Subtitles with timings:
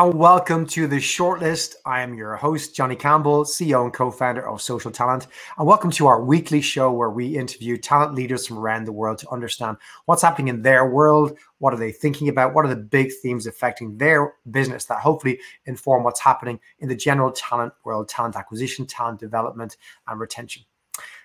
[0.00, 1.74] and welcome to the shortlist.
[1.84, 5.26] I am your host, Johnny Campbell, CEO and co founder of Social Talent.
[5.58, 9.18] And welcome to our weekly show where we interview talent leaders from around the world
[9.18, 9.76] to understand
[10.06, 13.46] what's happening in their world, what are they thinking about, what are the big themes
[13.46, 18.86] affecting their business that hopefully inform what's happening in the general talent world, talent acquisition,
[18.86, 19.76] talent development,
[20.08, 20.62] and retention.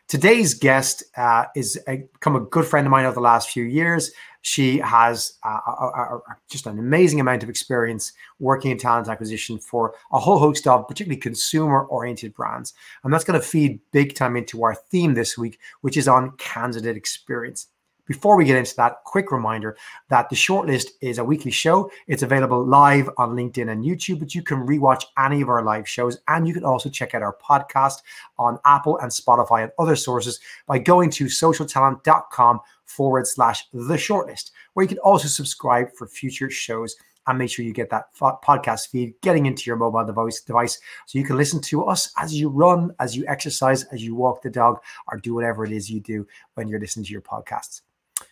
[0.08, 3.64] Today's guest uh, is a, become a good friend of mine over the last few
[3.64, 4.12] years.
[4.46, 9.58] She has uh, a, a, just an amazing amount of experience working in talent acquisition
[9.58, 12.76] for a whole host of particularly consumer oriented brands.
[13.04, 16.38] And that's going to feed big time into our theme this week, which is on
[16.38, 17.70] candidate experience.
[18.06, 19.78] Before we get into that, quick reminder
[20.10, 21.90] that the shortlist is a weekly show.
[22.06, 25.90] It's available live on LinkedIn and YouTube, but you can rewatch any of our live
[25.90, 26.20] shows.
[26.28, 28.04] And you can also check out our podcast
[28.38, 34.52] on Apple and Spotify and other sources by going to socialtalent.com forward slash the shortlist,
[34.74, 36.96] where you can also subscribe for future shows
[37.28, 40.80] and make sure you get that podcast feed getting into your mobile device device.
[41.08, 44.42] So you can listen to us as you run as you exercise as you walk
[44.42, 44.80] the dog
[45.12, 47.82] or do whatever it is you do when you're listening to your podcasts.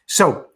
[0.06, 0.48] So,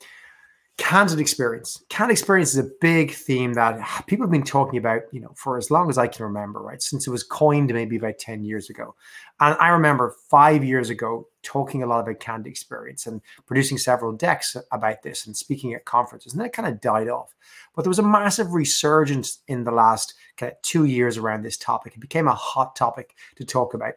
[0.77, 1.83] candidate experience.
[1.89, 5.57] Candidate experience is a big theme that people have been talking about, you know, for
[5.57, 6.81] as long as I can remember, right?
[6.81, 8.95] Since it was coined maybe about 10 years ago.
[9.39, 14.11] And I remember five years ago talking a lot about candidate experience and producing several
[14.11, 16.33] decks about this and speaking at conferences.
[16.33, 17.33] And then it kind of died off.
[17.75, 21.57] But there was a massive resurgence in the last kind of two years around this
[21.57, 21.93] topic.
[21.95, 23.93] It became a hot topic to talk about.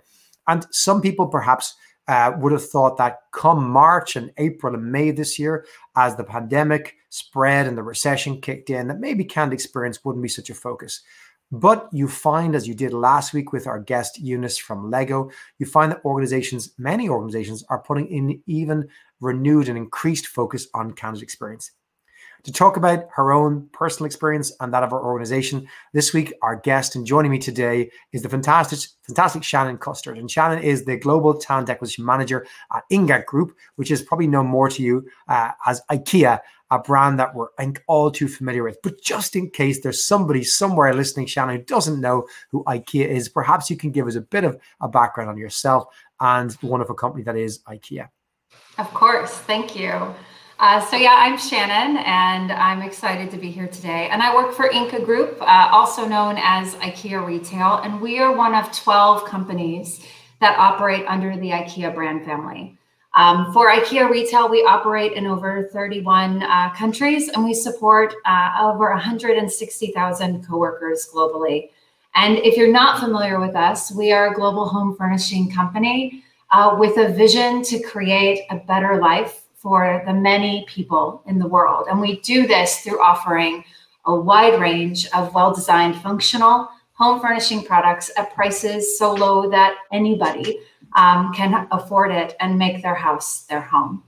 [0.48, 1.74] And some people perhaps
[2.10, 5.64] uh, would have thought that come March and April and May this year,
[6.00, 10.28] as the pandemic spread and the recession kicked in, that maybe canned experience wouldn't be
[10.28, 11.02] such a focus.
[11.52, 15.66] But you find, as you did last week with our guest Eunice from Lego, you
[15.66, 18.88] find that organizations, many organizations, are putting in even
[19.20, 21.72] renewed and increased focus on candidate experience
[22.44, 25.66] to talk about her own personal experience and that of our organization.
[25.92, 30.18] This week, our guest and joining me today is the fantastic, fantastic Shannon Custard.
[30.18, 34.46] And Shannon is the Global Talent Acquisition Manager at Ingka Group, which is probably known
[34.46, 36.40] more to you uh, as IKEA,
[36.70, 37.48] a brand that we're
[37.88, 38.80] all too familiar with.
[38.82, 43.28] But just in case there's somebody somewhere listening, Shannon, who doesn't know who IKEA is,
[43.28, 45.88] perhaps you can give us a bit of a background on yourself
[46.20, 48.08] and the wonderful company that is IKEA.
[48.78, 49.30] Of course.
[49.30, 50.14] Thank you.
[50.60, 54.10] Uh, so yeah, I'm Shannon, and I'm excited to be here today.
[54.10, 58.36] And I work for Ingka Group, uh, also known as IKEA Retail, and we are
[58.36, 60.04] one of 12 companies
[60.42, 62.76] that operate under the IKEA brand family.
[63.16, 68.58] Um, for IKEA Retail, we operate in over 31 uh, countries, and we support uh,
[68.60, 71.70] over 160,000 coworkers globally.
[72.16, 76.22] And if you're not familiar with us, we are a global home furnishing company
[76.52, 81.46] uh, with a vision to create a better life for the many people in the
[81.46, 81.86] world.
[81.90, 83.62] And we do this through offering
[84.06, 89.74] a wide range of well designed, functional home furnishing products at prices so low that
[89.92, 90.60] anybody
[90.96, 94.02] um, can afford it and make their house their home.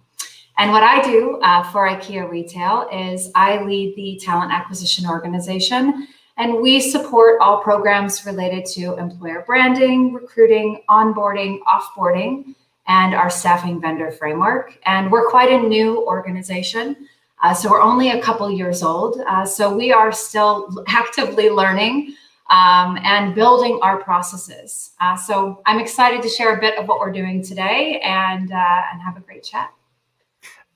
[0.59, 6.07] And what I do uh, for IKEA Retail is I lead the talent acquisition organization,
[6.37, 12.55] and we support all programs related to employer branding, recruiting, onboarding, offboarding,
[12.87, 14.79] and our staffing vendor framework.
[14.85, 17.09] And we're quite a new organization.
[17.43, 19.21] Uh, so we're only a couple years old.
[19.29, 22.15] Uh, so we are still actively learning
[22.51, 24.93] um, and building our processes.
[25.01, 28.83] Uh, so I'm excited to share a bit of what we're doing today and, uh,
[28.93, 29.73] and have a great chat.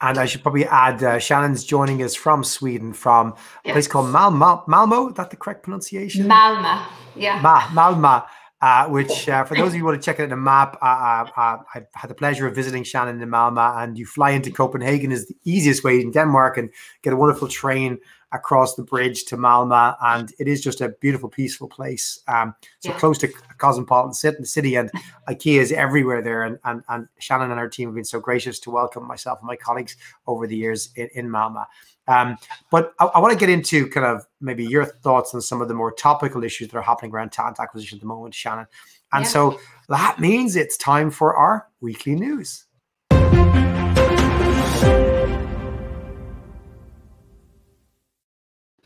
[0.00, 3.34] And I should probably add, uh, Shannon's joining us from Sweden, from
[3.64, 3.70] yes.
[3.70, 4.62] a place called Malmo.
[4.66, 6.26] Malmo, is that the correct pronunciation?
[6.26, 7.40] Malma, yeah.
[7.40, 8.26] Ma- Malmo
[8.62, 10.78] uh, which uh, for those of you who want to check it on the map,
[10.80, 14.30] uh, uh, uh, I've had the pleasure of visiting Shannon in Malma, and you fly
[14.30, 16.70] into Copenhagen is the easiest way in Denmark, and
[17.02, 17.98] get a wonderful train
[18.32, 22.20] across the bridge to Malma, and it is just a beautiful, peaceful place.
[22.28, 22.98] Um, so yeah.
[22.98, 23.28] close to
[23.58, 24.90] cosmopolitan city, and
[25.28, 26.42] IKEA is everywhere there.
[26.42, 29.46] And, and and Shannon and our team have been so gracious to welcome myself and
[29.46, 31.66] my colleagues over the years in, in Malmo.
[32.08, 32.36] Um,
[32.70, 35.68] but I, I want to get into kind of maybe your thoughts on some of
[35.68, 38.66] the more topical issues that are happening around talent acquisition at the moment, Shannon.
[39.12, 39.30] And yeah.
[39.30, 42.64] so that means it's time for our weekly news.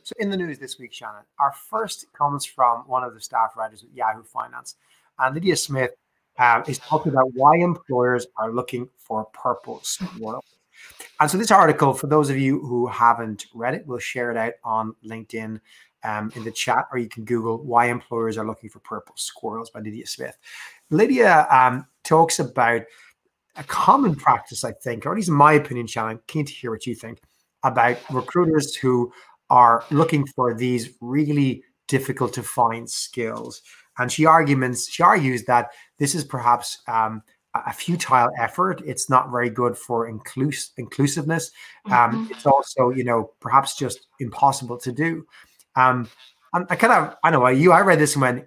[0.02, 3.56] So, in the news this week, Shannon, our first comes from one of the staff
[3.56, 4.74] writers at Yahoo Finance.
[5.18, 5.92] And Lydia Smith
[6.38, 10.44] uh, is talking about why employers are looking for purple squirrel.
[11.20, 14.36] And so, this article, for those of you who haven't read it, we'll share it
[14.36, 15.60] out on LinkedIn
[16.02, 19.70] um, in the chat, or you can Google why employers are looking for purple squirrels
[19.70, 20.36] by Lydia Smith.
[20.90, 22.82] Lydia um, talks about
[23.56, 26.70] a common practice, I think, or at least in my opinion, Shannon, keen to hear
[26.70, 27.20] what you think
[27.62, 29.12] about recruiters who
[29.50, 33.62] are looking for these really difficult to find skills.
[33.98, 35.68] And she arguments she argues that
[35.98, 37.22] this is perhaps um,
[37.54, 38.82] a futile effort.
[38.86, 41.50] It's not very good for inclus- inclusiveness.
[41.86, 42.26] Um, mm-hmm.
[42.32, 45.26] It's also, you know, perhaps just impossible to do.
[45.76, 46.08] Um,
[46.52, 48.44] and I kind of, I know you, I read this and went,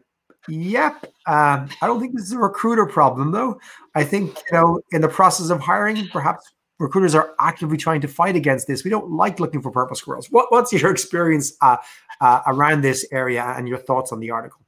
[0.48, 1.06] yep.
[1.26, 3.60] Um, I don't think this is a recruiter problem, though.
[3.96, 8.08] I think, you know, in the process of hiring, perhaps recruiters are actively trying to
[8.08, 8.84] fight against this.
[8.84, 10.28] We don't like looking for purple squirrels.
[10.32, 11.78] What, what's your experience uh,
[12.22, 14.62] uh, around this area and your thoughts on the article?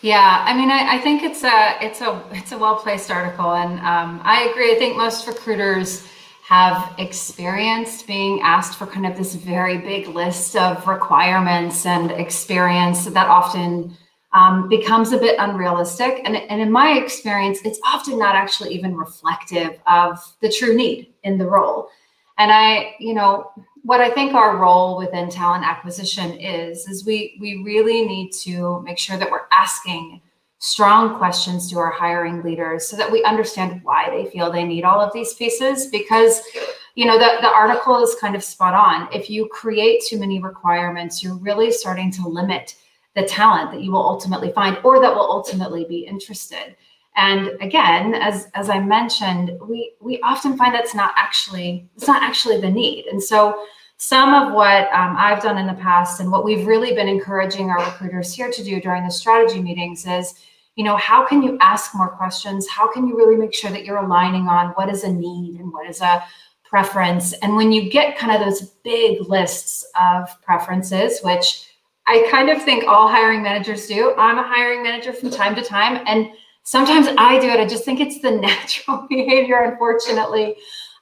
[0.00, 3.54] Yeah, I mean, I, I, think it's a it's a it's a well placed article,
[3.54, 4.72] and um, I agree.
[4.72, 6.06] I think most recruiters
[6.44, 13.04] have experienced being asked for kind of this very big list of requirements and experience
[13.06, 13.94] that often
[14.32, 16.22] um, becomes a bit unrealistic.
[16.24, 21.12] And, and in my experience, it's often not actually even reflective of the true need
[21.22, 21.90] in the role.
[22.38, 23.50] And I, you know,
[23.82, 28.80] what I think our role within talent acquisition is, is we we really need to
[28.82, 30.20] make sure that we're asking
[30.58, 34.84] strong questions to our hiring leaders so that we understand why they feel they need
[34.84, 36.42] all of these pieces because
[36.96, 39.08] you know the, the article is kind of spot on.
[39.12, 42.74] If you create too many requirements you're really starting to limit
[43.14, 46.76] the talent that you will ultimately find or that will ultimately be interested
[47.18, 52.22] and again as as i mentioned we we often find that's not actually it's not
[52.22, 53.58] actually the need and so
[53.98, 57.68] some of what um, I've done in the past and what we've really been encouraging
[57.68, 60.34] our recruiters here to do during the strategy meetings is,
[60.76, 62.68] you know, how can you ask more questions?
[62.68, 65.72] How can you really make sure that you're aligning on what is a need and
[65.72, 66.22] what is a
[66.64, 67.32] preference?
[67.32, 71.68] And when you get kind of those big lists of preferences, which
[72.06, 75.62] I kind of think all hiring managers do, I'm a hiring manager from time to
[75.62, 76.04] time.
[76.06, 76.30] And
[76.68, 77.58] sometimes I do it.
[77.58, 80.56] I just think it's the natural behavior, unfortunately.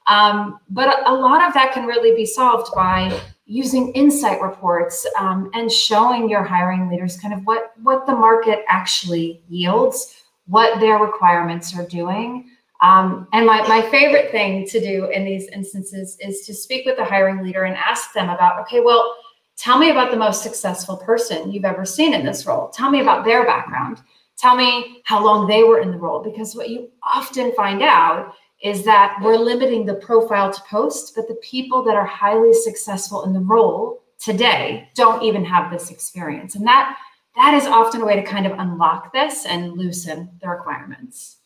[0.07, 5.51] Um, but a, lot of that can really be solved by using insight reports um,
[5.53, 10.99] and showing your hiring leaders kind of what what the market actually yields, what their
[10.99, 12.49] requirements are doing.
[12.81, 16.95] Um, and my, my favorite thing to do in these instances is to speak with
[16.95, 19.15] the hiring leader and ask them about, okay, well,
[19.57, 22.69] tell me about the most successful person you've ever seen in this role.
[22.69, 23.99] Tell me about their background.
[24.37, 26.23] Tell me how long they were in the role.
[26.23, 31.27] Because what you often find out is that we're limiting the profile to post, but
[31.27, 36.55] the people that are highly successful in the role today don't even have this experience.
[36.55, 36.97] And that
[37.35, 41.37] that is often a way to kind of unlock this and loosen the requirements.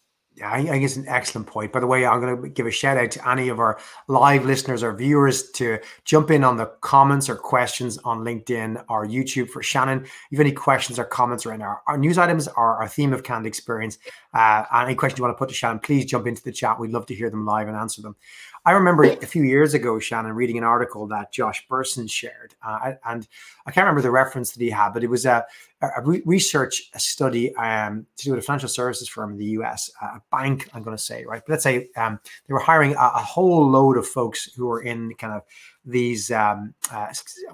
[0.41, 1.71] Yeah, I think it's an excellent point.
[1.71, 3.77] By the way, I'm going to give a shout out to any of our
[4.07, 9.05] live listeners or viewers to jump in on the comments or questions on LinkedIn or
[9.05, 9.99] YouTube for Shannon.
[9.99, 13.13] If you have any questions or comments around our, our news items or our theme
[13.13, 13.99] of candid experience,
[14.33, 16.79] uh, any questions you want to put to Shannon, please jump into the chat.
[16.79, 18.15] We'd love to hear them live and answer them.
[18.63, 22.93] I remember a few years ago, Shannon, reading an article that Josh Bersin shared, uh,
[23.05, 23.27] and
[23.65, 25.43] I can't remember the reference that he had, but it was a,
[25.81, 30.21] a research study um, to do with a financial services firm in the US, a
[30.31, 31.41] bank, I'm going to say, right?
[31.43, 34.83] But let's say um, they were hiring a, a, whole load of folks who were
[34.83, 35.41] in kind of
[35.83, 37.07] these, um, uh,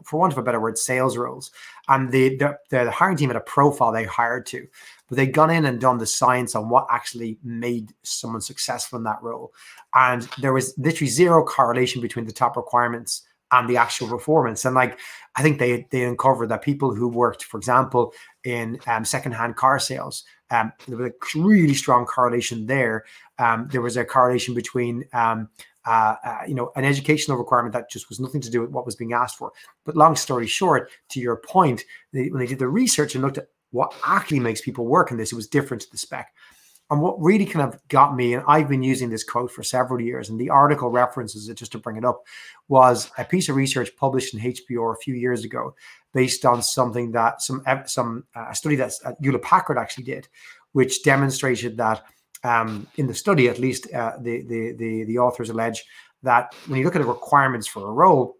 [0.03, 1.51] for want of a better word, sales roles.
[1.87, 4.67] And the, the, the hiring team had a profile they hired to
[5.07, 9.03] but they'd gone in and done the science on what actually made someone successful in
[9.03, 9.53] that role.
[9.95, 14.65] And there was literally zero correlation between the top requirements and the actual performance.
[14.65, 14.99] And like,
[15.35, 19.79] I think they they uncovered that people who worked, for example, in um, secondhand car
[19.79, 23.05] sales, um, there was a really strong correlation there.
[23.39, 25.49] Um, there was a correlation between um,
[25.87, 28.85] uh, uh, you know, an educational requirement that just was nothing to do with what
[28.85, 29.53] was being asked for.
[29.85, 33.37] But long story short, to your point, they, when they did the research and looked
[33.37, 35.31] at what actually makes people work in this.
[35.31, 36.33] It was different to the spec.
[36.89, 39.99] And what really kind of got me, and I've been using this quote for several
[39.99, 42.23] years, and the article references it just to bring it up,
[42.69, 45.75] was a piece of research published in HBR a few years ago,
[46.13, 50.29] based on something that some some uh, study that uh, Hewlett Packard actually did,
[50.71, 52.05] which demonstrated that
[52.45, 55.83] um, in the study, at least, uh, the, the the the authors allege
[56.23, 58.36] that when you look at the requirements for a role,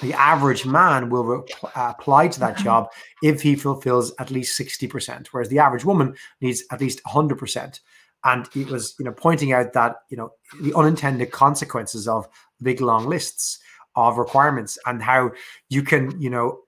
[0.00, 2.88] the average man will re- uh, apply to that job
[3.22, 7.80] if he fulfills at least 60%, whereas the average woman needs at least 100%.
[8.24, 12.28] And it was, you know, pointing out that, you know, the unintended consequences of
[12.62, 13.58] big long lists
[13.96, 15.32] of requirements and how
[15.68, 16.60] you can, you know,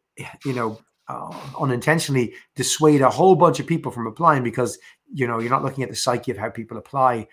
[0.45, 4.79] you know, uh, unintentionally dissuade a whole bunch of people from applying because,
[5.13, 7.27] you know, you're not looking at the psyche of how people apply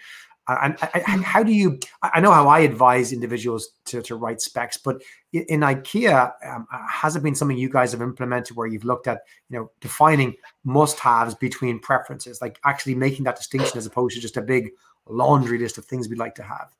[0.62, 0.78] and,
[1.08, 1.80] and, how do you?
[2.02, 5.02] I know how I advise individuals to, to write specs, but
[5.32, 9.08] in IKEA, um, uh, has it been something you guys have implemented where you've looked
[9.08, 14.22] at, you know, defining must-haves between preferences, like actually making that distinction as opposed to
[14.22, 14.72] just a big
[15.08, 16.74] laundry list of things we'd like to have?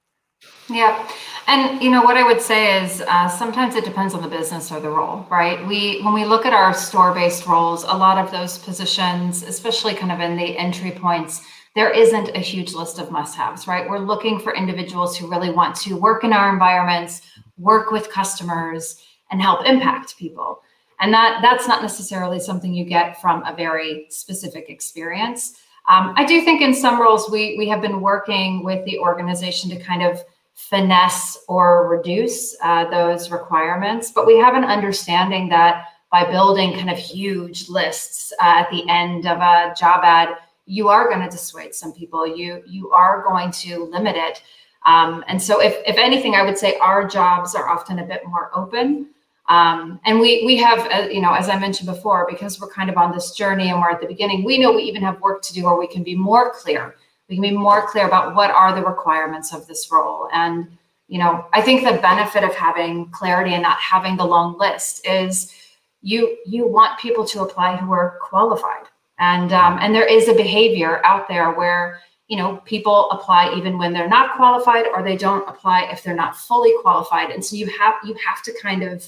[0.70, 1.10] Yeah.
[1.48, 4.72] And you know what I would say is uh, sometimes it depends on the business
[4.72, 5.66] or the role, right?
[5.68, 10.12] We when we look at our store-based roles, a lot of those positions, especially kind
[10.12, 11.42] of in the entry points,
[11.80, 13.90] there isn't a huge list of must-haves, right?
[13.90, 17.22] We're looking for individuals who really want to work in our environments,
[17.58, 20.62] work with customers, and help impact people.
[21.00, 25.54] And that that's not necessarily something you get from a very specific experience.
[25.88, 29.70] Um, I do think in some roles we we have been working with the organization
[29.70, 30.22] to kind of
[30.56, 36.90] finesse or reduce uh, those requirements, but we have an understanding that by building kind
[36.90, 40.36] of huge lists uh, at the end of a job ad,
[40.70, 42.26] you are going to dissuade some people.
[42.28, 44.44] You you are going to limit it.
[44.86, 48.22] Um, and so, if if anything, I would say our jobs are often a bit
[48.26, 49.08] more open.
[49.50, 52.90] Um, and we we have, uh, you know, as I mentioned before, because we're kind
[52.90, 55.42] of on this journey and we're at the beginning, we know we even have work
[55.44, 56.96] to do, or we can be more clear
[57.30, 60.68] we can be more clear about what are the requirements of this role and
[61.08, 65.06] you know i think the benefit of having clarity and not having the long list
[65.06, 65.54] is
[66.02, 68.86] you you want people to apply who are qualified
[69.20, 73.78] and um, and there is a behavior out there where you know people apply even
[73.78, 77.56] when they're not qualified or they don't apply if they're not fully qualified and so
[77.56, 79.08] you have you have to kind of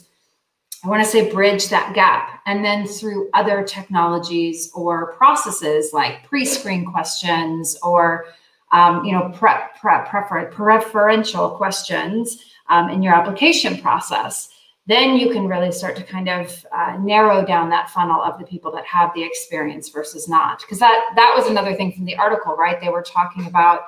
[0.84, 2.42] I want to say bridge that gap.
[2.48, 8.26] And then through other technologies or processes like pre-screen questions or
[8.72, 14.50] um, you know prep, prep prefer, preferential questions um, in your application process,
[14.88, 18.46] then you can really start to kind of uh, narrow down that funnel of the
[18.46, 20.60] people that have the experience versus not.
[20.62, 22.82] Because that that was another thing from the article, right?
[22.82, 23.82] They were talking about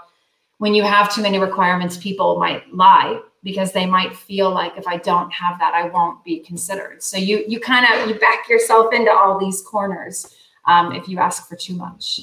[0.59, 4.87] when you have too many requirements, people might lie because they might feel like if
[4.87, 7.01] I don't have that, I won't be considered.
[7.01, 10.35] So you you kind of you back yourself into all these corners
[10.65, 12.21] um, if you ask for too much.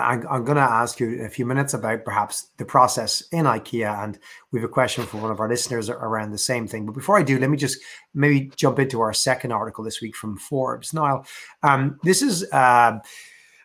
[0.00, 3.44] I'm, I'm going to ask you in a few minutes about perhaps the process in
[3.44, 4.18] IKEA, and
[4.50, 6.86] we have a question from one of our listeners around the same thing.
[6.86, 7.78] But before I do, let me just
[8.14, 10.94] maybe jump into our second article this week from Forbes.
[10.94, 11.26] Niall,
[11.62, 12.50] um, this is.
[12.52, 13.00] Uh,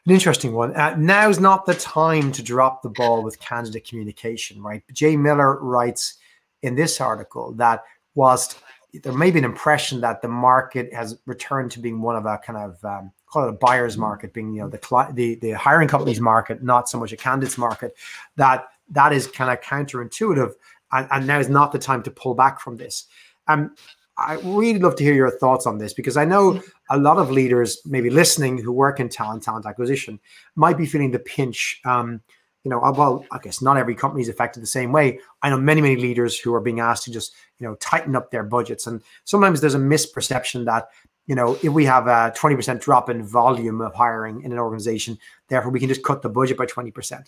[0.05, 0.73] an interesting one.
[0.73, 4.81] Uh, now's not the time to drop the ball with candidate communication, right?
[4.93, 6.17] Jay Miller writes
[6.63, 7.83] in this article that
[8.15, 8.57] whilst
[9.03, 12.37] there may be an impression that the market has returned to being one of a
[12.37, 15.87] kind of um, call it a buyer's market, being you know the the the hiring
[15.87, 17.95] companies market, not so much a candidates market.
[18.35, 20.53] That that is kind of counterintuitive,
[20.91, 23.05] and, and now is not the time to pull back from this.
[23.47, 23.75] Um,
[24.17, 27.29] I really love to hear your thoughts on this because I know a lot of
[27.29, 30.19] leaders, maybe listening, who work in talent, talent acquisition,
[30.55, 31.79] might be feeling the pinch.
[31.85, 32.21] Um,
[32.63, 35.19] you know, well, I guess not every company is affected the same way.
[35.41, 38.31] I know many, many leaders who are being asked to just, you know, tighten up
[38.31, 38.87] their budgets.
[38.87, 40.89] And sometimes there's a misperception that,
[41.27, 45.19] you know, if we have a 20% drop in volume of hiring in an organization,
[45.49, 47.25] therefore we can just cut the budget by 20%.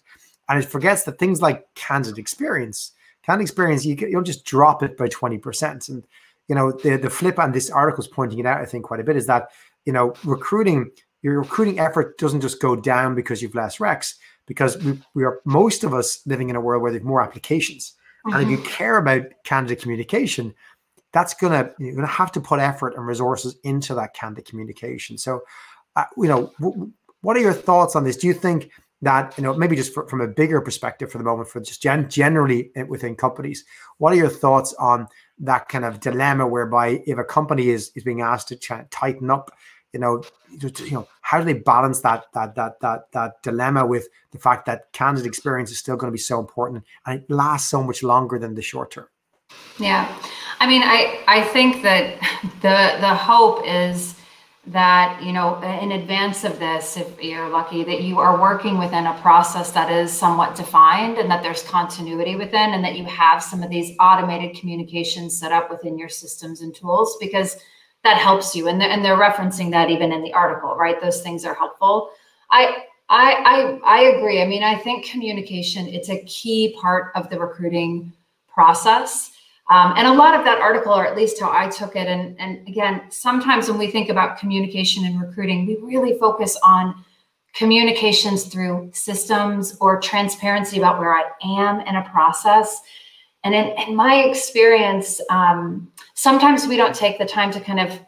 [0.47, 4.97] And it forgets that things like candidate experience, candidate experience, you, you'll just drop it
[4.97, 5.89] by 20%.
[5.89, 6.07] And,
[6.47, 9.01] you know, the, the flip on this article is pointing it out, I think, quite
[9.01, 9.49] a bit is that,
[9.85, 10.91] you know, recruiting,
[11.21, 14.15] your recruiting effort doesn't just go down because you've less recs
[14.47, 17.93] because we, we are most of us living in a world where there's more applications.
[18.25, 18.33] Mm-hmm.
[18.35, 18.65] And if you mm-hmm.
[18.65, 20.55] care about candidate communication,
[21.11, 25.17] that's gonna you're gonna have to put effort and resources into that candidate communication.
[25.17, 25.41] So,
[25.95, 28.17] uh, you know, w- what are your thoughts on this?
[28.17, 31.23] Do you think that you know maybe just for, from a bigger perspective for the
[31.23, 33.65] moment, for just gen- generally within companies,
[33.97, 35.07] what are your thoughts on
[35.39, 39.31] that kind of dilemma whereby if a company is is being asked to ch- tighten
[39.31, 39.51] up
[39.93, 44.07] you know, you know, how do they balance that that that that that dilemma with
[44.31, 47.69] the fact that candidate experience is still going to be so important and it lasts
[47.69, 49.07] so much longer than the short term?
[49.79, 50.13] Yeah,
[50.59, 52.19] I mean, I I think that
[52.61, 54.15] the the hope is
[54.67, 59.07] that you know in advance of this if you're lucky that you are working within
[59.07, 63.41] a process that is somewhat defined and that there's continuity within and that you have
[63.41, 67.57] some of these automated communications set up within your systems and tools because
[68.03, 71.21] that helps you and they're, and they're referencing that even in the article right those
[71.21, 72.11] things are helpful
[72.51, 74.39] i I, I I agree.
[74.41, 78.13] I mean, I think communication it's a key part of the recruiting
[78.47, 79.31] process.
[79.69, 82.35] Um, and a lot of that article, or at least how I took it, and,
[82.39, 87.03] and again, sometimes when we think about communication and recruiting, we really focus on
[87.53, 92.81] communications through systems or transparency about where I am in a process.
[93.43, 97.99] And in, in my experience, um, sometimes we don't take the time to kind of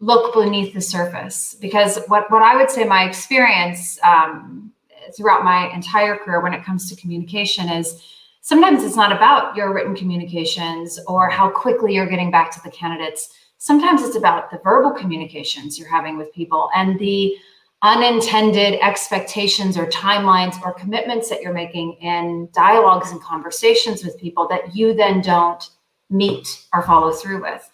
[0.00, 4.72] look beneath the surface because what, what I would say my experience um,
[5.16, 8.02] throughout my entire career when it comes to communication is
[8.44, 12.70] sometimes it's not about your written communications or how quickly you're getting back to the
[12.70, 13.30] candidates.
[13.56, 17.34] Sometimes it's about the verbal communications you're having with people and the
[17.80, 24.46] unintended expectations or timelines or commitments that you're making in dialogues and conversations with people
[24.48, 25.70] that you then don't
[26.10, 27.70] meet or follow through with.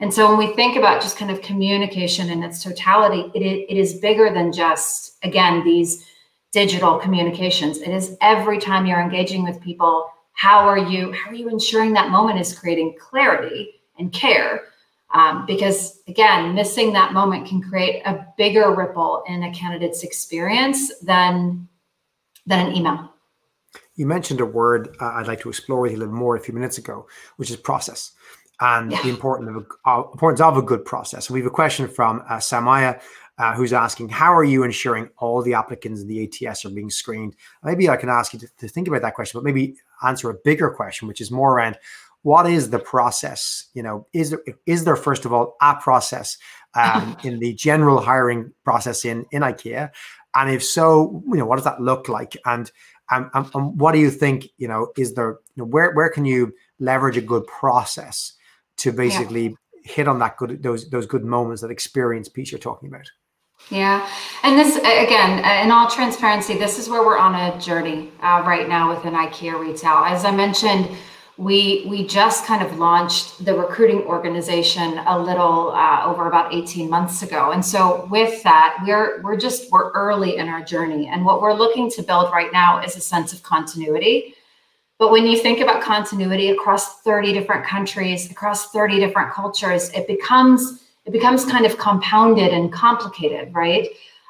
[0.00, 3.76] And so when we think about just kind of communication in its totality, it, it
[3.76, 6.06] is bigger than just, again, these
[6.52, 7.78] digital communications.
[7.78, 11.92] It is every time you're engaging with people, how are you, how are you ensuring
[11.94, 14.62] that moment is creating clarity and care?
[15.14, 20.98] Um, because again, missing that moment can create a bigger ripple in a candidate's experience
[21.00, 21.68] than
[22.46, 23.12] than an email.
[23.96, 26.40] You mentioned a word uh, I'd like to explore with you a little more a
[26.40, 28.12] few minutes ago, which is process
[28.60, 29.02] and yeah.
[29.02, 31.30] the importance of, a, uh, importance of a good process.
[31.30, 33.00] We have a question from uh, Samaya,
[33.38, 36.90] uh, who's asking, how are you ensuring all the applicants in the ATS are being
[36.90, 37.36] screened?
[37.62, 40.34] Maybe I can ask you to, to think about that question, but maybe answer a
[40.34, 41.78] bigger question, which is more around
[42.26, 43.66] what is the process?
[43.74, 46.38] You know, is there is there first of all a process
[46.74, 49.92] um, in the general hiring process in in IKEA,
[50.34, 52.36] and if so, you know, what does that look like?
[52.44, 52.68] And
[53.12, 54.48] um, um, um what do you think?
[54.58, 58.32] You know, is there you know, where where can you leverage a good process
[58.78, 59.54] to basically yeah.
[59.84, 63.08] hit on that good those those good moments that experience piece you're talking about?
[63.70, 64.08] Yeah.
[64.44, 68.68] And this, again, in all transparency, this is where we're on a journey uh, right
[68.68, 70.04] now within IKEA retail.
[70.04, 70.96] As I mentioned,
[71.38, 76.88] we we just kind of launched the recruiting organization a little uh, over about 18
[76.88, 81.24] months ago and so with that we're we're just we're early in our journey and
[81.24, 84.34] what we're looking to build right now is a sense of continuity
[84.98, 90.06] but when you think about continuity across 30 different countries across 30 different cultures it
[90.06, 93.88] becomes it becomes kind of compounded and complicated right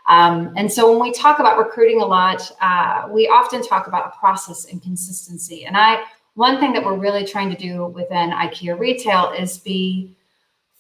[0.09, 4.07] um, and so when we talk about recruiting a lot uh, we often talk about
[4.07, 6.03] a process and consistency and i
[6.37, 10.15] one thing that we're really trying to do within IKEA retail is be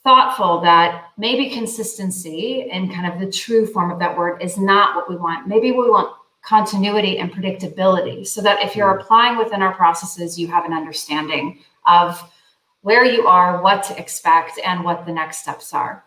[0.05, 4.95] thoughtful that maybe consistency and kind of the true form of that word is not
[4.95, 5.49] what we want.
[5.49, 9.00] Maybe we want continuity and predictability so that if you're mm.
[9.00, 12.23] applying within our processes, you have an understanding of
[12.86, 16.04] where you are, what to expect, and what the next steps are.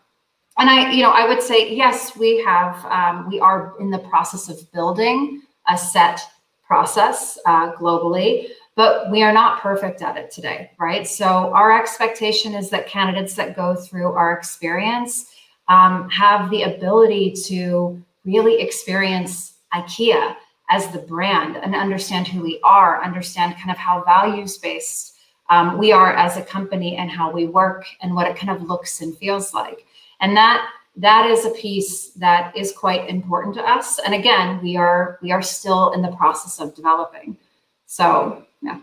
[0.57, 3.99] And I, you know, I would say yes, we have, um, we are in the
[3.99, 6.21] process of building a set
[6.65, 11.05] process uh, globally but we are not perfect at it today, right?
[11.05, 15.33] So our expectation is that candidates that go through our experience
[15.67, 20.33] um, have the ability to really experience IKEA
[20.69, 25.17] as the brand and understand who we are, understand kind of how values based
[25.49, 28.67] um, we are as a company and how we work and what it kind of
[28.67, 29.85] looks and feels like.
[30.21, 33.99] And that that is a piece that is quite important to us.
[33.99, 37.37] And again, we are we are still in the process of developing.
[37.85, 38.79] So yeah.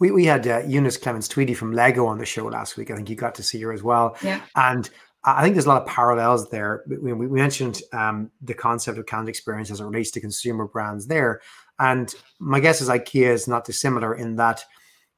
[0.00, 2.90] We, we had uh, Eunice Clements Tweedy from Lego on the show last week.
[2.90, 4.16] I think you got to see her as well.
[4.22, 4.40] Yeah.
[4.56, 4.90] And
[5.24, 6.82] I think there's a lot of parallels there.
[6.86, 11.06] We, we mentioned um, the concept of candidate experience as it relates to consumer brands
[11.06, 11.40] there.
[11.78, 14.64] And my guess is IKEA is not dissimilar in that,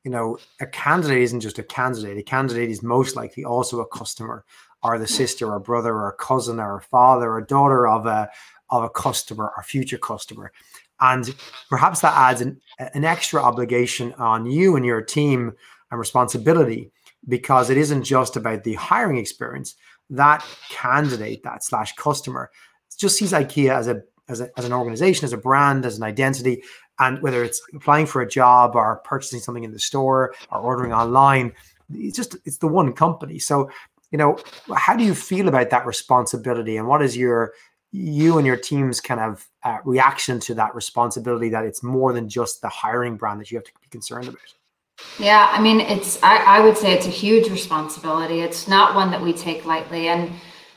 [0.07, 2.17] you know, a candidate isn't just a candidate.
[2.17, 4.45] A candidate is most likely also a customer
[4.85, 8.31] or the sister or brother or cousin or father or daughter of a
[8.71, 10.53] of a customer or future customer.
[11.01, 11.35] And
[11.69, 15.53] perhaps that adds an, an extra obligation on you and your team
[15.91, 16.93] and responsibility
[17.27, 19.75] because it isn't just about the hiring experience.
[20.09, 22.53] That candidate, that slash customer,
[22.97, 26.03] just sees IKEA as a as, a, as an organization, as a brand, as an
[26.03, 26.63] identity,
[26.99, 30.93] and whether it's applying for a job or purchasing something in the store or ordering
[30.93, 31.53] online,
[31.93, 33.39] it's just it's the one company.
[33.39, 33.71] So,
[34.11, 34.39] you know,
[34.75, 37.53] how do you feel about that responsibility, and what is your
[37.93, 42.29] you and your team's kind of uh, reaction to that responsibility that it's more than
[42.29, 44.41] just the hiring brand that you have to be concerned about?
[45.19, 48.41] Yeah i mean it's I, I would say it's a huge responsibility.
[48.41, 50.09] It's not one that we take lightly.
[50.09, 50.33] And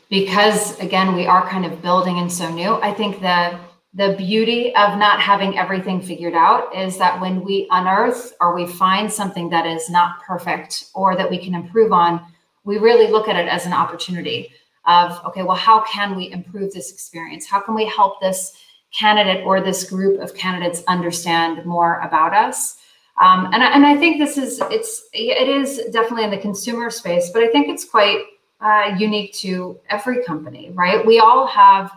[0.09, 3.59] because again we are kind of building and so new i think that
[3.93, 8.67] the beauty of not having everything figured out is that when we unearth or we
[8.67, 12.23] find something that is not perfect or that we can improve on
[12.63, 14.51] we really look at it as an opportunity
[14.85, 17.47] of okay well how can we improve this experience?
[17.47, 18.57] How can we help this
[18.91, 22.77] candidate or this group of candidates understand more about us?
[23.21, 26.89] Um, and, I, and I think this is it's it is definitely in the consumer
[26.89, 28.19] space but i think it's quite
[28.61, 31.05] uh, unique to every company right?
[31.05, 31.91] We all have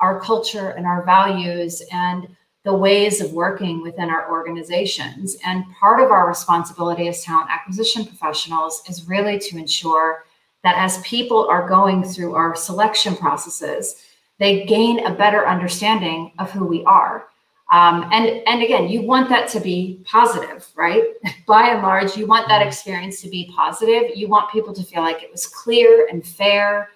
[0.00, 2.28] our culture and our values and
[2.64, 8.04] the ways of working within our organizations and part of our responsibility as talent acquisition
[8.04, 10.24] professionals is really to ensure
[10.64, 14.04] that as people are going through our selection processes,
[14.38, 17.28] they gain a better understanding of who we are.
[17.70, 21.04] Um, and and again, you want that to be positive, right?
[21.46, 24.16] By and large, you want that experience to be positive.
[24.16, 26.90] You want people to feel like it was clear and fair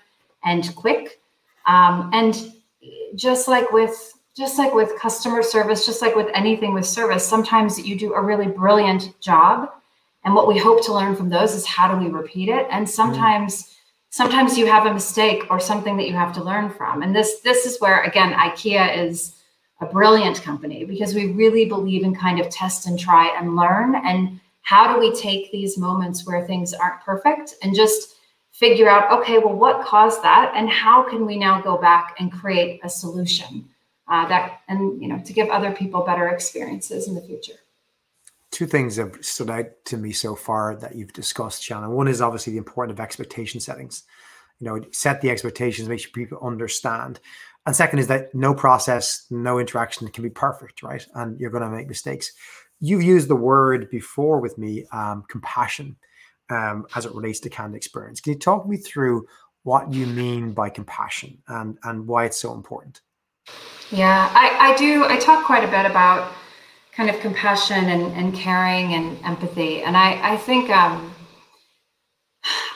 [0.44, 1.20] and quick.
[1.66, 2.52] Um, and
[3.14, 7.78] just like with just like with customer service, just like with anything with service, sometimes
[7.78, 9.70] you do a really brilliant job.
[10.24, 12.66] And what we hope to learn from those is how do we repeat it?
[12.70, 13.74] And sometimes mm.
[14.10, 17.02] sometimes you have a mistake or something that you have to learn from.
[17.02, 19.34] And this this is where again IKEA is
[19.80, 23.96] a brilliant company because we really believe in kind of test and try and learn
[23.96, 28.16] and how do we take these moments where things aren't perfect and just
[28.62, 30.52] figure out okay well what caused that?
[30.54, 33.68] And how can we now go back and create a solution
[34.06, 37.58] uh, that and you know to give other people better experiences in the future?
[38.52, 41.90] Two things have stood out to me so far that you've discussed shannon.
[41.90, 44.04] One is obviously the importance of expectation settings.
[44.60, 47.18] You know set the expectations make sure people understand.
[47.66, 51.04] And second is that no process no interaction can be perfect right?
[51.16, 52.32] And you're going to make mistakes.
[52.78, 55.96] You've used the word before with me um, compassion
[56.50, 59.26] um, as it relates to candidate experience can you talk me through
[59.64, 63.00] what you mean by compassion and and why it's so important
[63.92, 65.04] yeah, I, I do.
[65.04, 66.32] I talk quite a bit about
[66.92, 69.82] kind of compassion and, and caring and empathy.
[69.82, 71.14] And I, I think, um,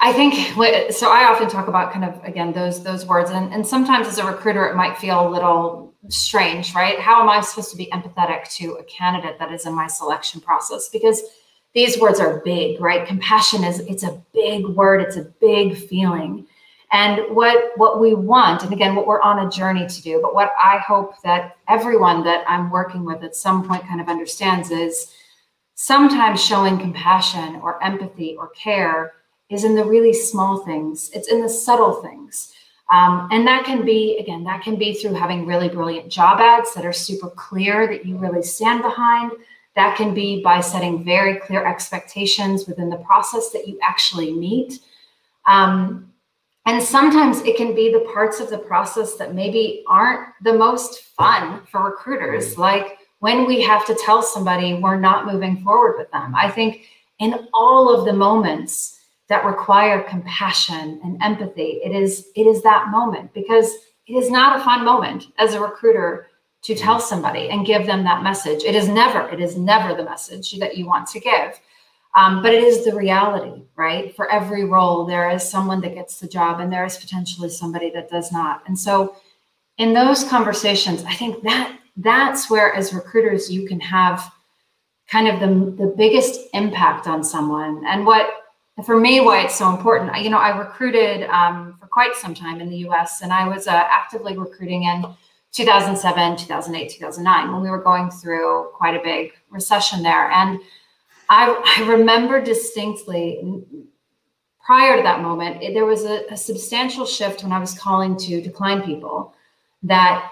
[0.03, 1.11] I think what, so.
[1.11, 4.27] I often talk about kind of again those those words, and, and sometimes as a
[4.27, 7.01] recruiter, it might feel a little strange, right?
[7.01, 10.41] How am I supposed to be empathetic to a candidate that is in my selection
[10.41, 10.89] process?
[10.91, 11.23] Because
[11.77, 13.07] these words are big, right?
[13.07, 16.47] Compassion is it's a big word, it's a big feeling.
[16.91, 20.35] And what what we want, and again, what we're on a journey to do, but
[20.35, 24.71] what I hope that everyone that I'm working with at some point kind of understands
[24.71, 25.13] is
[25.75, 29.13] sometimes showing compassion or empathy or care
[29.51, 31.11] is in the really small things.
[31.13, 32.55] It's in the subtle things.
[32.91, 36.73] Um, and that can be, again, that can be through having really brilliant job ads
[36.75, 39.33] that are super clear that you really stand behind.
[39.77, 44.81] That can be by setting very clear expectations within the process that you actually meet.
[45.47, 46.13] Um,
[46.67, 51.05] and sometimes it can be the parts of the process that maybe aren't the most
[51.17, 56.11] fun for recruiters, like when we have to tell somebody we're not moving forward with
[56.11, 56.35] them.
[56.35, 56.87] I think
[57.21, 62.89] in all of the moments that require compassion and empathy, it is it is that
[62.89, 63.73] moment because
[64.07, 66.29] it is not a fun moment as a recruiter
[66.67, 68.65] to tell somebody and give them that message.
[68.65, 71.61] It is never, it is never the message that you want to give.
[72.17, 74.17] Um, but it is the reality, right?
[74.17, 77.91] For every role, there is someone that gets the job and there is potentially somebody
[77.91, 78.65] that does not.
[78.67, 79.15] And so
[79.79, 84.33] in those conversations, I think that that's where as recruiters you can have
[85.07, 87.85] kind of the, the biggest impact on someone.
[87.87, 88.29] And what
[88.85, 92.61] for me, why it's so important, you know, I recruited um, for quite some time
[92.61, 95.05] in the US and I was uh, actively recruiting in
[95.57, 100.31] 2007, 2008, 2009 when we were going through quite a big recession there.
[100.31, 100.61] And
[101.31, 103.41] I, I remember distinctly
[104.65, 108.17] prior to that moment, it, there was a, a substantial shift when I was calling
[108.19, 109.35] to decline people
[109.85, 110.31] that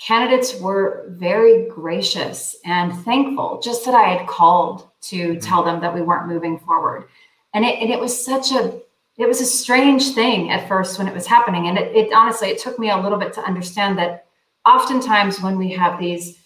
[0.00, 5.40] candidates were very gracious and thankful just that I had called to mm-hmm.
[5.40, 7.08] tell them that we weren't moving forward.
[7.52, 8.80] And it, and it was such a
[9.16, 11.68] it was a strange thing at first when it was happening.
[11.68, 14.23] And it, it honestly it took me a little bit to understand that
[14.66, 16.38] oftentimes when we have these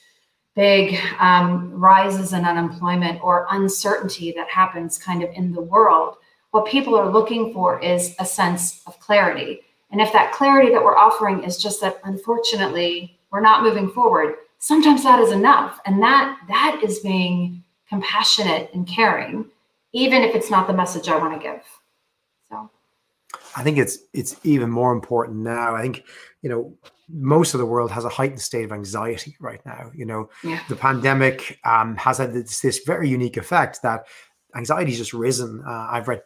[0.55, 6.17] big um, rises in unemployment or uncertainty that happens kind of in the world,
[6.51, 9.61] what people are looking for is a sense of clarity.
[9.91, 14.35] And if that clarity that we're offering is just that, unfortunately, we're not moving forward,
[14.59, 15.81] sometimes that is enough.
[15.87, 19.47] And that that is being compassionate and caring,
[19.93, 21.63] even if it's not the message I want to give.
[22.51, 22.71] So
[23.57, 25.75] I think it's it's even more important now.
[25.75, 26.05] I think,
[26.43, 26.75] you know,
[27.09, 29.91] most of the world has a heightened state of anxiety right now.
[29.95, 30.61] You know, yeah.
[30.69, 34.07] the pandemic um, has had this, this, very unique effect that
[34.57, 35.63] anxiety has just risen.
[35.67, 36.23] Uh, I've read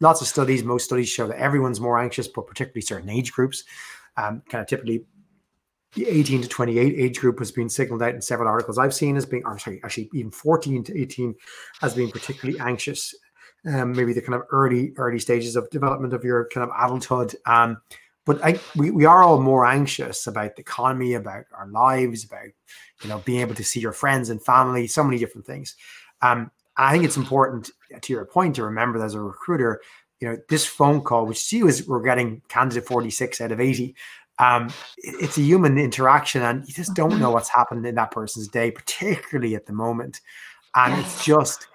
[0.00, 0.64] lots of studies.
[0.64, 3.64] Most studies show that everyone's more anxious, but particularly certain age groups.
[4.16, 5.04] Um, kind of typically,
[5.94, 9.16] the 18 to 28 age group has been signaled out in several articles I've seen
[9.16, 11.34] as being, or sorry, actually even 14 to 18
[11.82, 13.14] as being particularly anxious.
[13.66, 17.34] Um, maybe the kind of early early stages of development of your kind of adulthood.
[17.46, 17.78] Um,
[18.26, 22.48] but I, we, we are all more anxious about the economy, about our lives, about
[23.02, 25.74] you know being able to see your friends and family, so many different things.
[26.20, 27.70] Um, I think it's important
[28.02, 29.80] to your point to remember that as a recruiter,
[30.20, 33.60] you know, this phone call, which to you is we're getting candidate 46 out of
[33.60, 33.94] 80.
[34.38, 38.48] Um, it's a human interaction, and you just don't know what's happened in that person's
[38.48, 40.20] day, particularly at the moment.
[40.74, 41.68] And it's just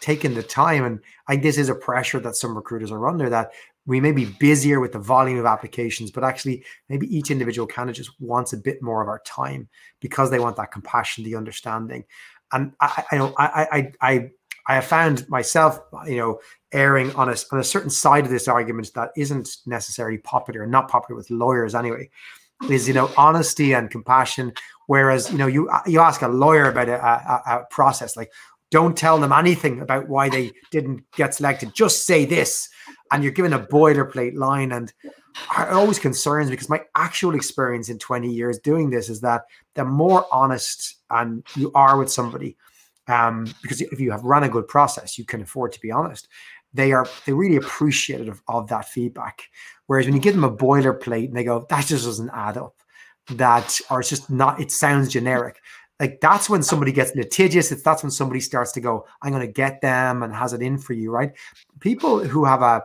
[0.00, 0.84] taking the time.
[0.84, 3.52] And I think this is a pressure that some recruiters are under that
[3.88, 7.96] we may be busier with the volume of applications, but actually maybe each individual candidate
[7.96, 9.66] just wants a bit more of our time
[9.98, 12.04] because they want that compassion, the understanding.
[12.52, 14.30] And I, I know I, I, I,
[14.68, 16.38] I have found myself, you know,
[16.70, 20.70] erring on a, on a certain side of this argument that isn't necessarily popular and
[20.70, 22.10] not popular with lawyers anyway.
[22.68, 24.52] is you know honesty and compassion.
[24.86, 28.30] Whereas you know you you ask a lawyer about a, a, a process like
[28.70, 31.74] don't tell them anything about why they didn't get selected.
[31.74, 32.68] Just say this,
[33.10, 34.72] and you're given a boilerplate line.
[34.72, 34.92] And
[35.58, 39.42] it always concerns because my actual experience in 20 years doing this is that
[39.74, 42.56] the more honest and you are with somebody,
[43.06, 46.28] um, because if you have run a good process, you can afford to be honest.
[46.74, 49.44] They are they really appreciative of that feedback.
[49.86, 52.74] Whereas when you give them a boilerplate and they go, that just doesn't add up,
[53.30, 55.58] that or it's just not, it sounds generic
[56.00, 57.72] like that's when somebody gets litigious.
[57.72, 60.62] It's that's when somebody starts to go, I'm going to get them and has it
[60.62, 61.32] in for you, right?
[61.80, 62.84] People who have a,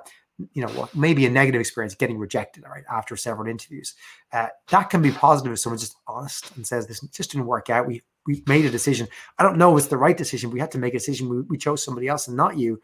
[0.54, 3.93] you know, maybe a negative experience getting rejected, right, after several interviews,
[4.32, 7.69] uh, that can be positive if someone's just honest and says, this just didn't work
[7.69, 7.88] out.
[7.88, 9.08] We we made a decision.
[9.38, 10.49] I don't know if it's the right decision.
[10.49, 11.30] We had to make a decision.
[11.30, 12.82] We, we chose somebody else and not you.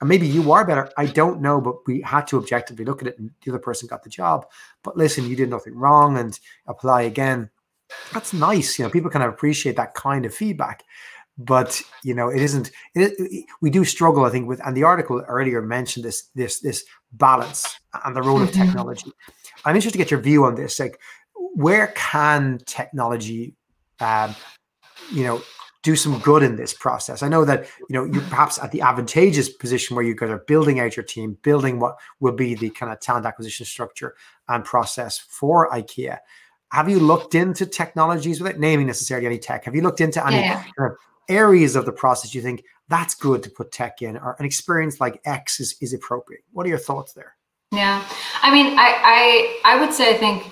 [0.00, 0.90] And maybe you are better.
[0.96, 3.88] I don't know, but we had to objectively look at it and the other person
[3.88, 4.46] got the job.
[4.82, 7.50] But listen, you did nothing wrong and apply again
[8.12, 8.78] that's nice.
[8.78, 10.84] You know, people kind of appreciate that kind of feedback.
[11.38, 12.70] But you know, it isn't.
[12.94, 16.60] It, it, we do struggle, I think, with and the article earlier mentioned this this
[16.60, 18.62] this balance and the role of mm-hmm.
[18.62, 19.12] technology.
[19.64, 20.80] I'm interested to get your view on this.
[20.80, 20.98] Like,
[21.34, 23.54] where can technology,
[24.00, 24.34] um,
[25.12, 25.42] you know,
[25.82, 27.22] do some good in this process?
[27.22, 30.38] I know that you know you're perhaps at the advantageous position where you guys are
[30.38, 34.16] building out your team, building what will be the kind of talent acquisition structure
[34.48, 36.16] and process for IKEA
[36.72, 39.64] have you looked into technologies without naming necessarily any tech?
[39.64, 40.64] Have you looked into any yeah.
[41.28, 45.00] areas of the process you think that's good to put tech in, or an experience
[45.00, 46.42] like X is, is appropriate?
[46.52, 47.36] What are your thoughts there?
[47.72, 48.06] Yeah,
[48.42, 50.50] I mean, I, I I would say I think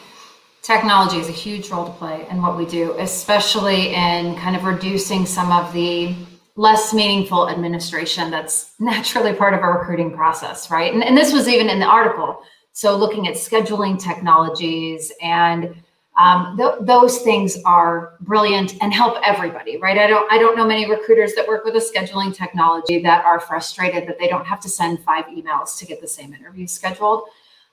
[0.63, 4.65] technology is a huge role to play in what we do, especially in kind of
[4.65, 6.15] reducing some of the
[6.57, 10.93] less meaningful administration that's naturally part of our recruiting process, right?
[10.93, 12.43] And, and this was even in the article.
[12.73, 15.77] So looking at scheduling technologies and
[16.17, 19.99] um, th- those things are brilliant and help everybody right?
[19.99, 23.41] I don't i don't know many recruiters that work with a scheduling technology that are
[23.41, 27.25] frustrated that they don't have to send five emails to get the same interview scheduled.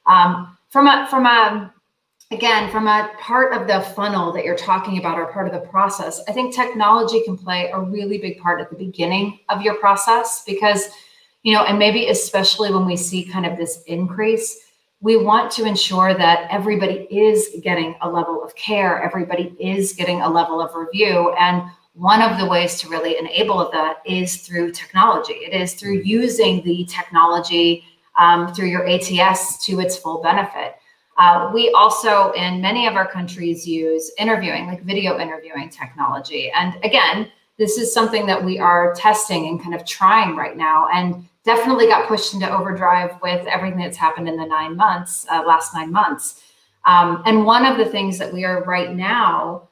[0.06, 1.72] Um, from a from a
[2.32, 5.68] again from a part of the funnel that you're talking about or part of the
[5.68, 9.76] process i think technology can play a really big part at the beginning of your
[9.76, 10.90] process because
[11.44, 14.71] you know and maybe especially when we see kind of this increase
[15.02, 20.22] we want to ensure that everybody is getting a level of care, everybody is getting
[20.22, 21.34] a level of review.
[21.40, 25.34] And one of the ways to really enable that is through technology.
[25.34, 27.84] It is through using the technology
[28.18, 30.76] um, through your ATS to its full benefit.
[31.18, 36.52] Uh, we also, in many of our countries, use interviewing, like video interviewing technology.
[36.52, 40.88] And again, this is something that we are testing and kind of trying right now.
[40.94, 45.44] And definitely got pushed into overdrive with everything that's happened in the nine months, uh,
[45.46, 46.44] last nine months.
[46.86, 49.68] Um, and one of the things that we are right now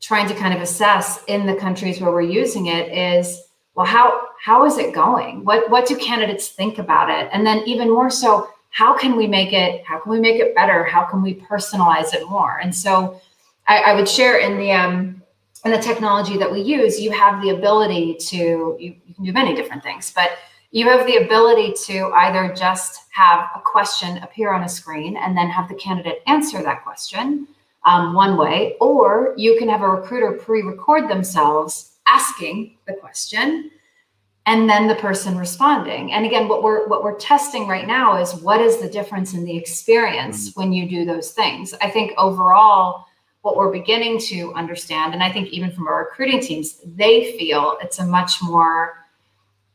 [0.00, 3.42] trying to kind of assess in the countries where we're using it is,
[3.74, 5.44] well, how how is it going?
[5.44, 7.30] What what do candidates think about it?
[7.32, 9.84] And then even more so, how can we make it?
[9.86, 10.84] How can we make it better?
[10.84, 12.58] How can we personalize it more?
[12.58, 13.20] And so,
[13.66, 15.22] I, I would share in the um,
[15.64, 19.32] in the technology that we use, you have the ability to you, you can do
[19.32, 20.32] many different things, but
[20.72, 25.36] you have the ability to either just have a question appear on a screen and
[25.36, 27.46] then have the candidate answer that question
[27.84, 33.70] um, one way, or you can have a recruiter pre record themselves asking the question
[34.46, 38.34] and then the person responding and again what we're what we're testing right now is
[38.34, 40.60] what is the difference in the experience mm-hmm.
[40.60, 43.06] when you do those things i think overall
[43.42, 47.78] what we're beginning to understand and i think even from our recruiting teams they feel
[47.80, 49.01] it's a much more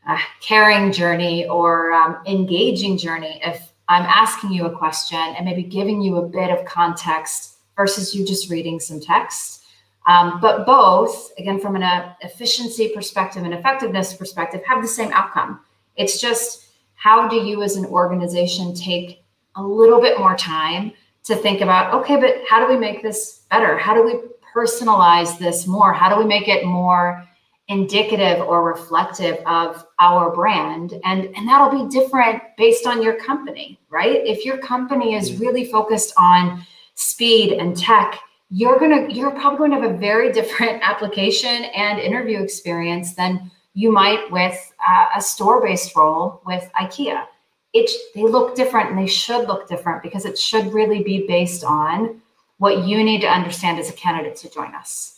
[0.08, 5.64] uh, caring journey or um, engaging journey if I'm asking you a question and maybe
[5.64, 9.64] giving you a bit of context versus you just reading some text.
[10.08, 15.12] Um, but both, again, from an uh, efficiency perspective and effectiveness perspective, have the same
[15.12, 15.60] outcome.
[15.98, 19.24] It's just how do you as an organization take
[19.56, 20.94] a little bit more time
[21.26, 23.78] to think about, okay, but how do we make this better?
[23.78, 24.16] How do we
[24.56, 25.92] personalize this more?
[25.92, 27.28] How do we make it more
[27.68, 30.94] indicative or reflective of our brand.
[31.04, 34.26] And and that'll be different based on your company right?
[34.26, 39.58] If your company is really focused on speed and tech you're going to you're probably
[39.58, 45.06] going to have a very different application and interview experience than you might with uh,
[45.16, 47.26] a store-based role with ikea.
[47.74, 51.64] It they look different and they should look different because it should really be based
[51.64, 52.22] on
[52.58, 55.17] what you need to understand as a candidate to join us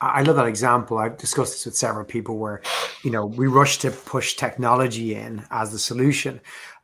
[0.00, 0.98] I love that example.
[0.98, 2.62] I've discussed this with several people where,
[3.02, 6.40] you know, we rush to push technology in as the solution.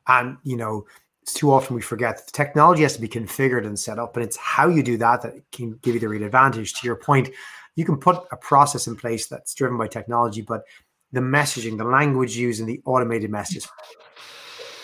[0.09, 0.87] And, you know,
[1.22, 4.16] it's too often we forget that the technology has to be configured and set up,
[4.16, 6.74] and it's how you do that that can give you the real advantage.
[6.74, 7.31] To your point,
[7.77, 10.64] you can put a process in place that's driven by technology, but
[11.12, 13.66] the messaging, the language used and the automated messages,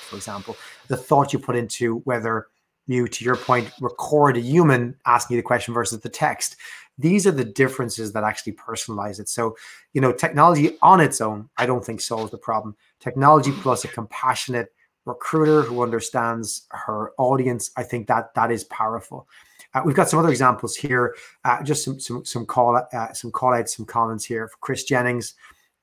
[0.09, 0.57] for example,
[0.89, 2.47] the thought you put into whether
[2.93, 6.57] you, to your point, record a human asking you the question versus the text.
[6.99, 9.29] These are the differences that actually personalize it.
[9.29, 9.57] So,
[9.95, 12.77] you know, technology on its own, I don't think solves the problem.
[13.01, 14.73] Technology plus a compassionate
[15.07, 19.27] recruiter who understands her audience, I think that that is powerful.
[19.73, 21.15] Uh, we've got some other examples here.
[21.45, 24.49] Uh, just some some some call uh, some call outs, some comments here.
[24.49, 25.35] For Chris Jennings,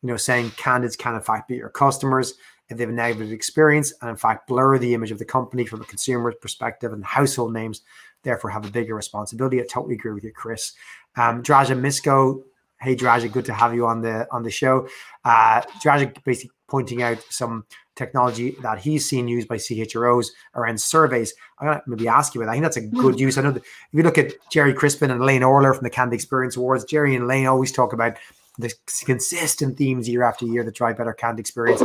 [0.01, 2.35] you know, saying candidates can in fact be your customers
[2.69, 5.65] if they have a negative experience, and in fact blur the image of the company
[5.65, 7.81] from a consumer perspective, and household names
[8.23, 9.61] therefore have a bigger responsibility.
[9.61, 10.73] I totally agree with you, Chris.
[11.15, 12.43] Um, Draja Misko,
[12.81, 14.87] hey Draja, good to have you on the on the show.
[15.23, 21.33] Uh, Draja basically pointing out some technology that he's seen used by CHROs around surveys.
[21.59, 22.47] I'm gonna maybe ask you about.
[22.47, 22.51] that.
[22.51, 23.19] I think that's a good mm.
[23.19, 23.37] use.
[23.37, 26.17] I know that if you look at Gerry Crispin and Elaine Orler from the Candidate
[26.17, 28.17] Experience Awards, Gerry and Lane always talk about
[28.59, 28.73] the
[29.05, 31.83] consistent themes year after year that drive better candidate experience.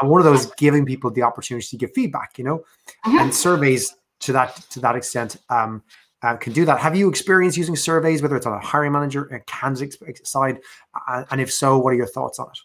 [0.00, 2.58] And one of those giving people the opportunity to give feedback, you know,
[3.04, 3.18] mm-hmm.
[3.18, 5.82] and surveys to that to that extent um,
[6.22, 6.78] uh, can do that.
[6.78, 10.60] Have you experienced using surveys, whether it's on a hiring manager, a candidate side,
[11.08, 12.58] uh, and if so, what are your thoughts on it?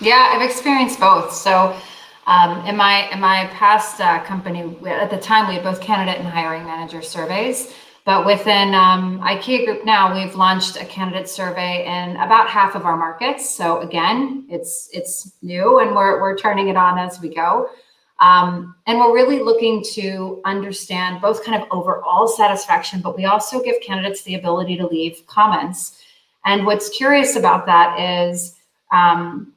[0.00, 1.32] Yeah, I've experienced both.
[1.32, 1.76] So
[2.26, 6.20] um, in my in my past uh, company, at the time we had both candidate
[6.20, 7.74] and hiring manager surveys.
[8.04, 12.84] But within um, Ingka Group now, we've launched a candidate survey in about half of
[12.84, 13.54] our markets.
[13.54, 17.68] So again, it's it's new, and we're we're turning it on as we go.
[18.20, 23.60] Um, and we're really looking to understand both kind of overall satisfaction, but we also
[23.60, 26.00] give candidates the ability to leave comments.
[26.44, 28.54] And what's curious about that is
[28.92, 29.52] um,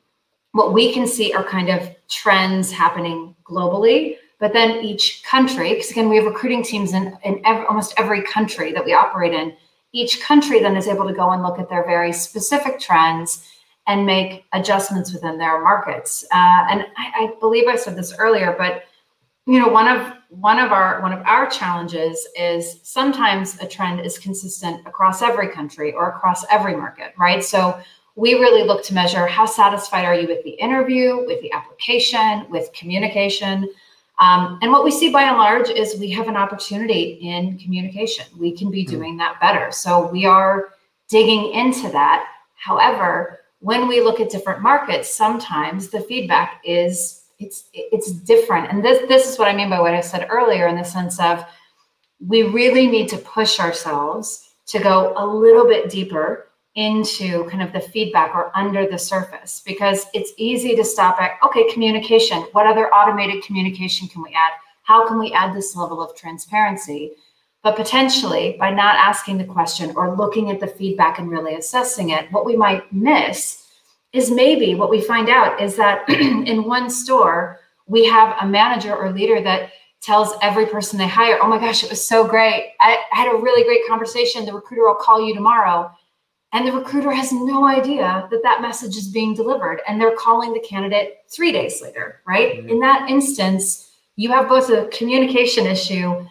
[0.53, 5.91] what we can see are kind of trends happening globally but then each country because
[5.91, 9.55] again we have recruiting teams in, in almost every country that we operate in.
[9.91, 13.49] Each country then is able to go and look at their very specific trends
[13.87, 16.25] and make adjustments within their markets.
[16.33, 18.83] Uh, and I, I believe i said this earlier but
[19.45, 24.01] you know one of one of our one of our challenges is sometimes a trend
[24.01, 27.43] is consistent across every country or across every market right?
[27.43, 27.79] So
[28.15, 32.45] we really look to measure how satisfied are you with the interview, with the application,
[32.49, 33.69] with communication.
[34.19, 38.25] Um, and what we see by and large is we have an opportunity in communication.
[38.37, 38.91] We can be hmm.
[38.91, 39.71] doing that better.
[39.71, 40.69] So we are
[41.09, 42.27] digging into that.
[42.55, 48.71] However, when we look at different markets, sometimes the feedback is it's it's different.
[48.71, 51.19] And this this is what I mean by what I said earlier in the sense
[51.19, 51.45] of
[52.25, 56.44] we really need to push ourselves to go a little bit deeper
[56.75, 61.31] into kind of the feedback or under the surface because it's easy to stop at
[61.43, 64.51] okay communication what other automated communication can we add?
[64.83, 67.13] How can we add this level of transparency?
[67.63, 72.09] But potentially by not asking the question or looking at the feedback and really assessing
[72.09, 73.67] it what we might miss
[74.11, 78.93] is maybe what we find out is that in one store we have a manager
[78.95, 82.73] or leader that tells every person they hire oh my gosh it was so great.
[82.81, 84.45] I, I had a really great conversation.
[84.45, 85.89] The recruiter will call you tomorrow
[86.55, 89.81] and the recruiter has no idea that that message is being delivered.
[89.89, 92.59] And they're calling the candidate three days later, right?
[92.59, 92.69] Mm-hmm.
[92.69, 96.25] In that instance, you have both a communication issue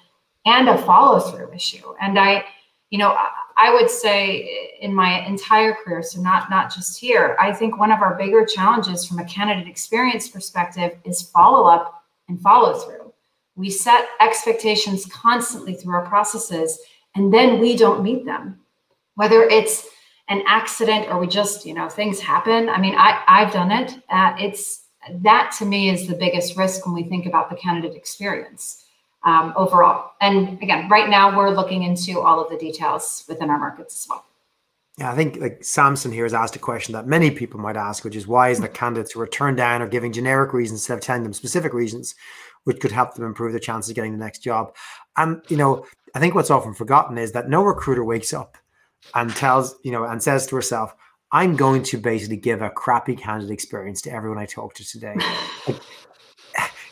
[0.47, 1.95] and a follow through issue.
[2.01, 2.43] And I,
[2.89, 3.15] you know,
[3.59, 7.93] I would say in my entire career, so not not just here, I think one
[7.93, 13.13] of our bigger challenges from a candidate experience perspective is follow up and follow through.
[13.57, 16.79] We set expectations constantly through our processes,
[17.15, 18.61] and then we don't meet them.
[19.17, 19.87] Whether it's
[20.29, 22.69] an accident or we just you know things happen.
[22.69, 23.97] I mean i i've done it.
[24.09, 24.85] Uh, it's
[25.21, 28.85] that to me is the biggest risk when we think about the candidate experience
[29.25, 30.13] um, overall.
[30.21, 34.09] And again right now we're looking into all of the details within our markets as
[34.09, 34.25] well.
[34.97, 38.05] Yeah, I think like Samson here has asked a question that many people might ask,
[38.05, 40.99] which is why is the candidates who are turned down or giving generic reasons instead
[40.99, 42.15] of telling them specific reasons,
[42.63, 44.75] which could help them improve their chances of getting the next job.
[45.17, 45.85] And you know,
[46.15, 48.57] I think what's often forgotten is that no recruiter wakes up
[49.15, 50.95] and tells, you know, and says to herself,
[51.33, 55.17] I'm going to basically give a crappy candidate experience to everyone I talk to today.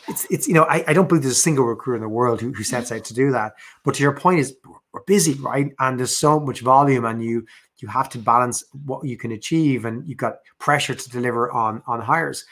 [0.07, 2.41] it's, it's, you know, I, I don't believe there's a single recruiter in the world
[2.41, 3.53] who, who sets out to do that.
[3.83, 4.55] But to your point is
[4.91, 5.71] we're busy, right?
[5.79, 7.45] And there's so much volume and you,
[7.77, 11.81] you have to balance what you can achieve and you've got pressure to deliver on,
[11.87, 12.45] on hires.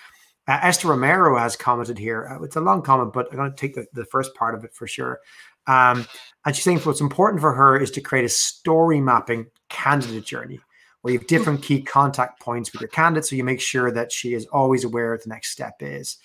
[0.47, 2.27] Uh, Esther Romero has commented here.
[2.27, 4.63] Uh, it's a long comment, but I'm going to take the, the first part of
[4.63, 5.19] it for sure.
[5.67, 6.07] Um,
[6.45, 10.59] and she's saying what's important for her is to create a story mapping candidate journey
[11.01, 14.11] where you have different key contact points with your candidate so you make sure that
[14.11, 16.17] she is always aware of the next step is.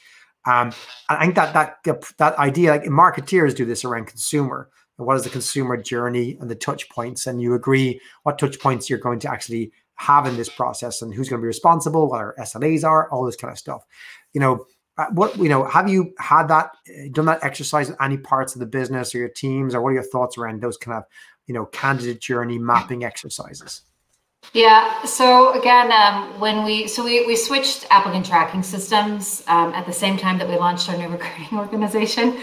[0.47, 0.73] Um,
[1.09, 4.71] I think that that that idea, like marketeers do this around consumer.
[4.97, 7.27] What is the consumer journey and the touch points?
[7.27, 11.13] And you agree what touch points you're going to actually have in this process and
[11.13, 13.85] who's going to be responsible, what our SLAs are, all this kind of stuff.
[14.33, 14.67] You know,
[14.99, 16.73] uh, what you know, have you had that
[17.13, 19.95] done that exercise in any parts of the business or your teams, or what are
[19.95, 21.05] your thoughts around those kind of
[21.47, 23.83] you know candidate journey mapping exercises?
[24.53, 25.05] Yeah.
[25.05, 29.93] So again, um, when we so we we switched applicant tracking systems um, at the
[29.93, 32.39] same time that we launched our new recruiting organization,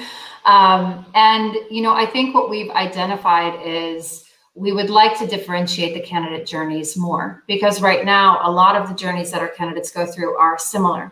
[0.46, 4.26] um, and you know I think what we've identified is
[4.56, 8.88] we would like to differentiate the candidate journeys more because right now a lot of
[8.88, 11.12] the journeys that our candidates go through are similar.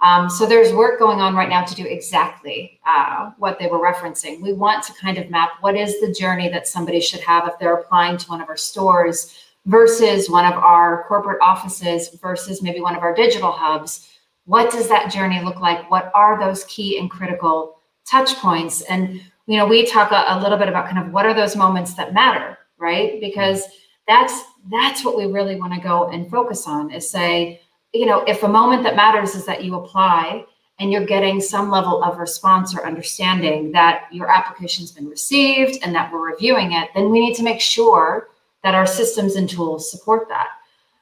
[0.00, 3.80] Um, so there's work going on right now to do exactly uh, what they were
[3.80, 4.40] referencing.
[4.40, 7.58] We want to kind of map what is the journey that somebody should have if
[7.58, 9.36] they're applying to one of our stores
[9.66, 14.08] versus one of our corporate offices versus maybe one of our digital hubs.
[14.44, 15.90] What does that journey look like?
[15.90, 18.82] What are those key and critical touch points?
[18.82, 21.56] And you know, we talk a, a little bit about kind of what are those
[21.56, 23.20] moments that matter, right?
[23.20, 23.64] Because
[24.06, 27.60] that's that's what we really want to go and focus on is say
[27.98, 30.44] you know, if a moment that matters is that you apply
[30.78, 35.92] and you're getting some level of response or understanding that your application's been received and
[35.96, 38.28] that we're reviewing it, then we need to make sure
[38.62, 40.46] that our systems and tools support that.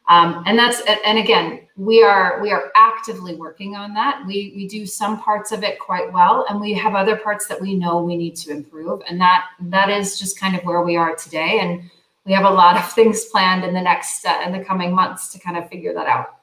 [0.09, 4.23] Um, and that's and again, we are we are actively working on that.
[4.25, 7.61] We we do some parts of it quite well, and we have other parts that
[7.61, 9.03] we know we need to improve.
[9.09, 11.59] And that that is just kind of where we are today.
[11.61, 11.91] And
[12.25, 15.33] we have a lot of things planned in the next uh, in the coming months
[15.33, 16.37] to kind of figure that out.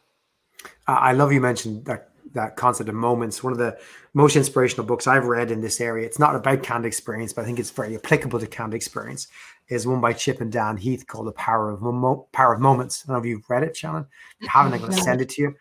[0.88, 3.44] I love you mentioned that that concept of moments.
[3.44, 3.78] One of the
[4.14, 6.06] most inspirational books I've read in this area.
[6.06, 9.28] It's not about canned experience, but I think it's very applicable to canned experience.
[9.70, 13.04] Is one by Chip and Dan Heath called "The Power of Mo- Power of Moments."
[13.04, 14.06] I don't know if you've read it, Shannon.
[14.40, 15.56] If you haven't, I'm going to send it to you.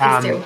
[0.00, 0.44] Um,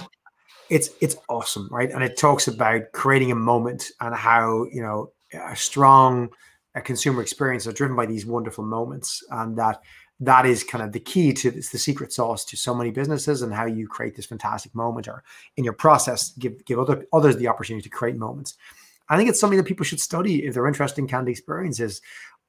[0.68, 1.91] it's it's awesome, right?
[1.91, 6.31] And it talks about creating a moment and how you know a strong
[6.75, 9.81] a consumer experience are driven by these wonderful moments, and that
[10.21, 13.41] that is kind of the key to it's the secret sauce to so many businesses
[13.43, 15.25] and how you create this fantastic moment or
[15.57, 18.57] in your process give give other others the opportunity to create moments.
[19.09, 22.01] I think it's something that people should study if they're interested in candid experiences.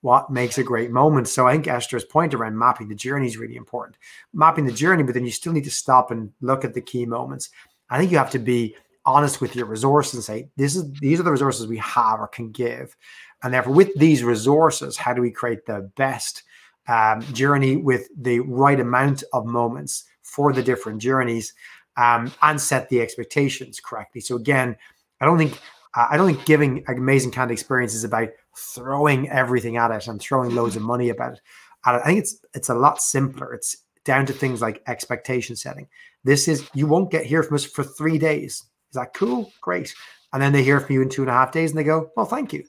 [0.01, 1.27] What makes a great moment?
[1.27, 3.97] So i think esther's point around mapping the journey is really important.
[4.33, 7.05] Mapping the journey but then you still need to stop and look at the key
[7.05, 7.49] moments.
[7.89, 11.19] I think you have to be honest with your resources and say this is these
[11.19, 12.97] are the resources we have or can give.
[13.43, 16.43] And therefore with these resources how do we create the best
[16.91, 21.53] um, journey with the right amount of moments for the different journeys
[21.95, 24.19] um, and set the expectations correctly.
[24.19, 24.75] So again,
[25.21, 25.57] I don't think
[25.95, 30.21] uh, I don't think giving amazing candid experience is about throwing everything at it and
[30.21, 31.41] throwing loads of money about it.
[31.85, 33.53] I think it's it's a lot simpler.
[33.53, 35.87] It's down to things like expectation setting.
[36.25, 38.63] This is you won't get here from us for three days.
[38.89, 39.51] Is that cool?
[39.61, 39.93] Great.
[40.33, 42.11] And then they hear from you in two and a half days and they go,
[42.15, 42.63] well, thank you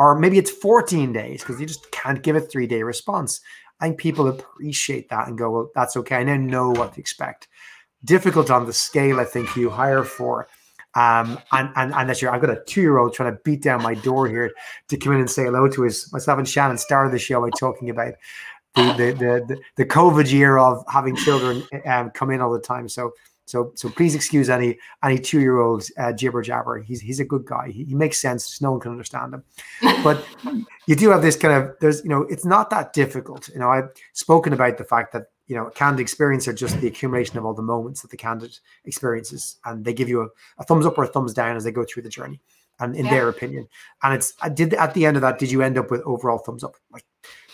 [0.00, 3.42] or maybe it's 14 days because you just can't give a three day response.
[3.80, 6.16] I think people appreciate that and go, well, that's okay.
[6.16, 7.48] I now know what to expect.
[8.02, 10.48] Difficult on the scale, I think you hire for.
[10.94, 13.62] Um, and, and, and that you're, I've got a two year old trying to beat
[13.62, 14.50] down my door here
[14.88, 17.50] to come in and say hello to his, myself and Shannon started the show by
[17.58, 18.14] talking about
[18.76, 22.58] the, the, the, the, the COVID year of having children um, come in all the
[22.58, 22.88] time.
[22.88, 23.12] So
[23.50, 26.78] so so please excuse any any two year olds uh, jibber jabber.
[26.78, 27.70] He's he's a good guy.
[27.70, 28.60] He, he makes sense.
[28.62, 29.44] No one can understand him.
[30.04, 30.24] But
[30.86, 33.48] you do have this kind of there's you know it's not that difficult.
[33.48, 36.86] You know I've spoken about the fact that you know candid experience are just the
[36.86, 40.28] accumulation of all the moments that the candid experiences, and they give you a,
[40.58, 42.40] a thumbs up or a thumbs down as they go through the journey,
[42.78, 43.10] and in yeah.
[43.10, 43.68] their opinion.
[44.02, 46.38] And it's I did at the end of that, did you end up with overall
[46.38, 46.76] thumbs up?
[46.92, 47.04] Like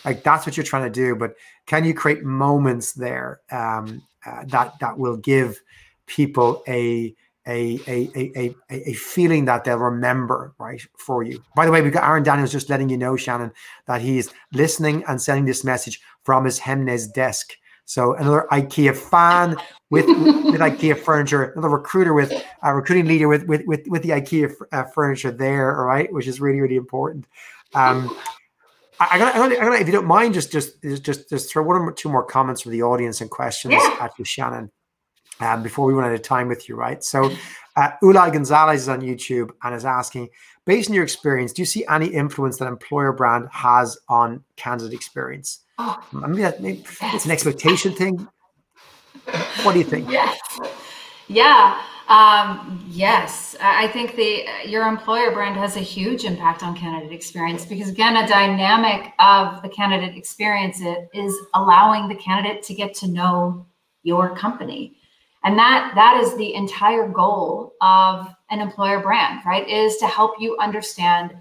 [0.05, 1.15] like that's what you're trying to do.
[1.15, 1.35] But
[1.65, 5.61] can you create moments there um, uh, that that will give
[6.07, 7.13] people a
[7.47, 11.41] a, a, a, a, a feeling that they'll remember, right, for you.
[11.55, 13.53] By the way, we've got Aaron Daniels just letting you know, Shannon,
[13.85, 17.53] that he's listening and sending this message from his Hemnes desk.
[17.85, 19.55] So another IKEA fan
[19.89, 22.33] with, with IKEA furniture, another recruiter with
[22.63, 26.27] a recruiting leader with with with, with the IKEA uh, furniture there, all right, which
[26.27, 27.27] is really really important.
[27.73, 28.13] Um,
[28.99, 31.49] I, I gotta, I gotta, I gotta, if you don't mind, just just just just
[31.49, 33.97] throw one or two more comments from the audience and questions yeah.
[34.01, 34.69] at you, Shannon
[35.39, 37.03] um, before we run out of time with you, right?
[37.03, 37.31] So,
[37.75, 40.29] uh, Ulay Gonzalez is on YouTube and is asking,
[40.65, 44.93] based on your experience, do you see any influence that employer brand has on candidate
[44.93, 45.59] experience?
[45.77, 48.27] Oh, maybe, that, maybe it's an expectation thing.
[49.63, 50.09] What do you think?
[50.09, 50.39] Yes.
[51.27, 51.81] Yeah.
[52.07, 57.65] Um, yes, I think the your employer brand has a huge impact on candidate experience
[57.65, 60.81] because again, a dynamic of the candidate experience
[61.13, 63.65] is allowing the candidate to get to know
[64.03, 64.95] your company
[65.43, 69.67] And that that is the entire goal of an employer brand, right?
[69.67, 71.35] Is to help you understand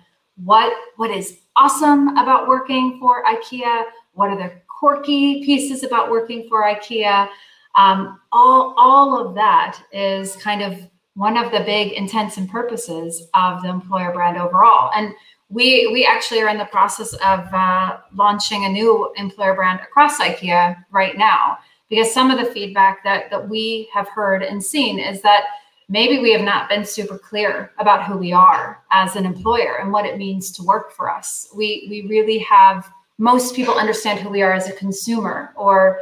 [0.44, 6.49] what what is awesome about working for IKEA, what are the quirky pieces about working
[6.49, 7.28] for IKEA.
[7.74, 10.78] Um, all all of that is kind of
[11.14, 14.90] one of the big intents and purposes of the employer brand overall.
[14.94, 15.14] And
[15.49, 20.18] we we actually are in the process of uh, launching a new employer brand across
[20.20, 21.59] IKEA right now
[21.89, 25.45] because some of the feedback that that we have heard and seen is that
[25.89, 29.93] maybe we have not been super clear about who we are as an employer and
[29.93, 31.49] what it means to work for us.
[31.55, 36.01] We we really have most people understand who we are as a consumer or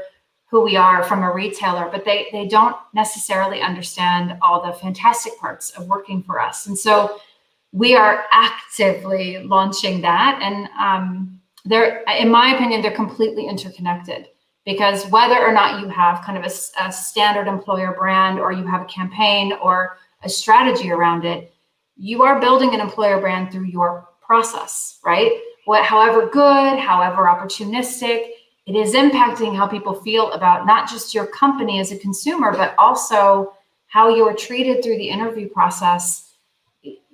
[0.50, 5.38] who we are from a retailer, but they they don't necessarily understand all the fantastic
[5.38, 6.66] parts of working for us.
[6.66, 7.18] And so
[7.74, 10.38] we are actively launching that.
[10.40, 14.28] And um, they're, in my opinion, they're completely interconnected
[14.64, 18.66] because whether or not you have kind of a, a, standard employer brand or you
[18.66, 21.52] have a campaign or a strategy around it,
[21.96, 25.32] you are building an employer brand through your process, right?
[25.66, 28.28] What, however good, however opportunistic,
[28.66, 32.74] it is impacting how people feel about not just your company as a consumer, but
[32.78, 33.52] also
[33.86, 36.24] how you are treated through the interview process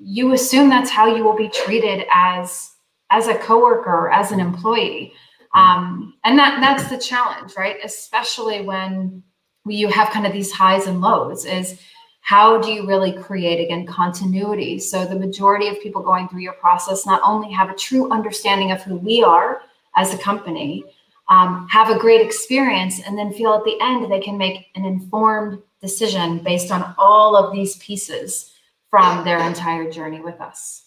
[0.02, 2.72] you assume that's how you will be treated as
[3.10, 5.12] as a coworker as an employee
[5.54, 7.76] um, and that that's the challenge right?
[7.82, 9.22] Especially when
[9.66, 11.80] you have kind of these highs and lows is
[12.22, 14.78] how do you really create again continuity?
[14.78, 18.72] So the majority of people going through your process not only have a true understanding
[18.72, 19.62] of who we are
[19.96, 20.84] as a company
[21.30, 24.84] um, have a great experience and then feel at the end they can make an
[24.84, 28.52] informed decision based on all of these pieces
[28.90, 30.86] from their entire journey with us.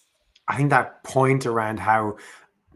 [0.49, 2.17] I think that point around how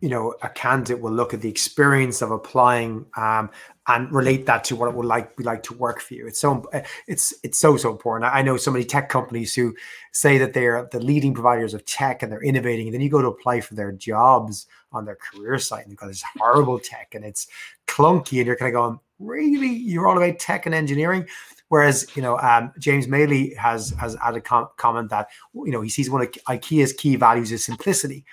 [0.02, 3.50] you know a candidate will look at the experience of applying um,
[3.88, 6.28] and relate that to what it would like be like to work for you.
[6.28, 6.70] It's so
[7.08, 8.32] it's it's so so important.
[8.34, 9.76] I know so many tech companies who
[10.12, 13.22] say that they're the leading providers of tech and they're innovating, and then you go
[13.22, 17.14] to apply for their jobs on their career site and they've got this horrible tech
[17.14, 17.48] and it's
[17.88, 21.28] clunky, and you're kind of going, really, you're all about tech and engineering.
[21.70, 25.90] Whereas, you know, um, James Maley has has added com- comment that you know he
[25.90, 28.26] sees one of IKEA's key values is simplicity.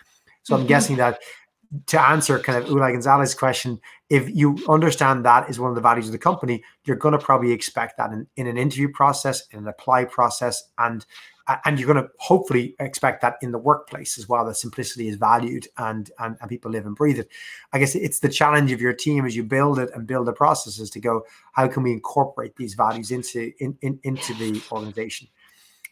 [0.42, 0.62] So mm-hmm.
[0.62, 1.20] I'm guessing that
[1.86, 5.80] to answer kind of Ula Gonzalez's question, if you understand that is one of the
[5.80, 9.46] values of the company, you're going to probably expect that in, in an interview process,
[9.50, 11.04] in an apply process, and
[11.64, 15.16] and you're going to hopefully expect that in the workplace as well that simplicity is
[15.16, 17.28] valued and, and and people live and breathe it.
[17.72, 20.32] I guess it's the challenge of your team as you build it and build the
[20.32, 25.28] processes to go how can we incorporate these values into in, in into the organization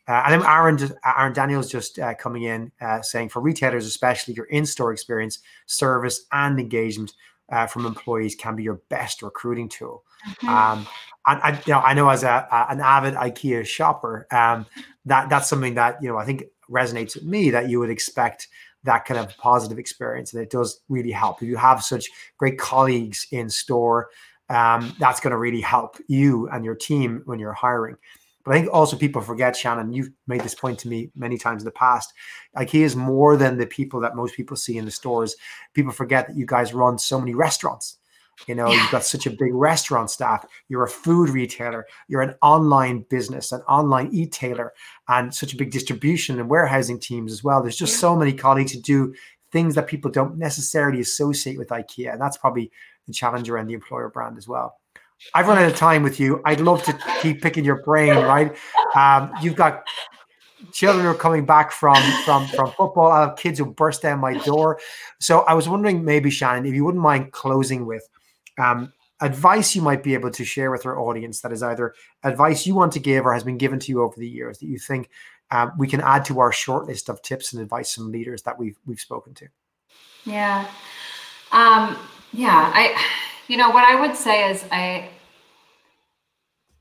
[0.09, 4.35] uh, and then Aaron, Aaron Daniels just uh, coming in uh, saying for retailers, especially
[4.35, 7.13] your in-store experience, service, and engagement
[7.51, 10.05] uh, from employees can be your best recruiting tool.
[10.27, 10.49] Mm-hmm.
[10.49, 10.87] Um,
[11.27, 14.67] and I, you know, I know as a an avid IKEA shopper, um,
[15.05, 18.49] that that's something that you know I think resonates with me that you would expect
[18.85, 21.43] that kind of positive experience, and it does really help.
[21.43, 24.09] If you have such great colleagues in store,
[24.49, 27.97] um, that's going to really help you and your team when you're hiring.
[28.45, 31.63] But I think also people forget, Shannon, you've made this point to me many times
[31.63, 32.13] in the past.
[32.57, 35.37] IKEA is more than the people that most people see in the stores.
[35.75, 37.99] People forget that you guys run so many restaurants.
[38.49, 38.83] You know, yeah.
[38.83, 40.45] you've got such a big restaurant staff.
[40.69, 41.87] You're a food retailer.
[42.09, 44.73] You're an online business, an online e-tailer,
[45.09, 47.63] and such a big distribution and warehousing teams as well.
[47.63, 48.01] There's just yeah.
[48.01, 49.15] so many colleagues who do
[49.53, 52.13] things that people don't necessarily associate with IKEA.
[52.13, 52.73] And that's probably
[53.07, 54.79] the challenge around the employer brand as well.
[55.35, 56.41] I've run out of time with you.
[56.45, 58.57] I'd love to keep picking your brain, right?
[58.95, 59.85] Um, you've got
[60.73, 63.11] children who are coming back from from from football.
[63.11, 64.79] I have kids who burst down my door.
[65.21, 68.09] So I was wondering, maybe Shannon, if you wouldn't mind closing with
[68.59, 71.95] um, advice you might be able to share with our audience that is either
[72.25, 74.67] advice you want to give or has been given to you over the years that
[74.67, 75.09] you think
[75.53, 78.59] um, we can add to our short list of tips and advice from leaders that
[78.59, 79.47] we've we've spoken to.
[80.25, 80.67] Yeah,
[81.53, 81.99] um,
[82.33, 82.73] yeah.
[82.75, 82.97] I,
[83.49, 85.09] you know, what I would say is I.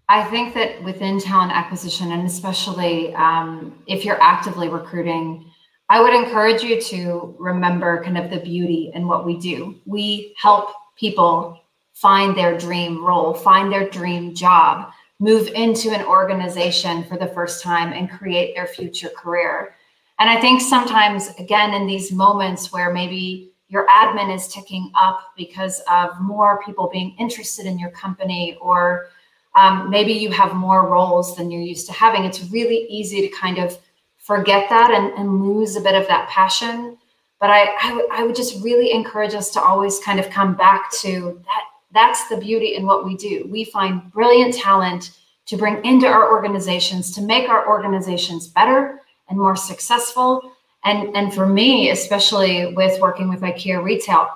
[0.09, 5.49] I think that within talent acquisition, and especially um, if you're actively recruiting,
[5.87, 9.79] I would encourage you to remember kind of the beauty in what we do.
[9.85, 11.61] We help people
[11.93, 17.63] find their dream role, find their dream job, move into an organization for the first
[17.63, 19.75] time and create their future career.
[20.19, 25.31] And I think sometimes, again, in these moments where maybe your admin is ticking up
[25.37, 29.07] because of more people being interested in your company, or
[29.55, 33.29] um, maybe you have more roles than you're used to having, it's really easy to
[33.29, 33.79] kind of
[34.17, 36.97] forget that and, and lose a bit of that passion.
[37.39, 41.63] But I, would just really encourage us to always kind of come back to that
[41.93, 43.47] that's the beauty in what we do.
[43.49, 45.17] We find brilliant talent
[45.47, 50.53] to bring into our organizations to make our organizations better and more successful.
[50.83, 54.29] And, and for me, especially with working with IKEA retail,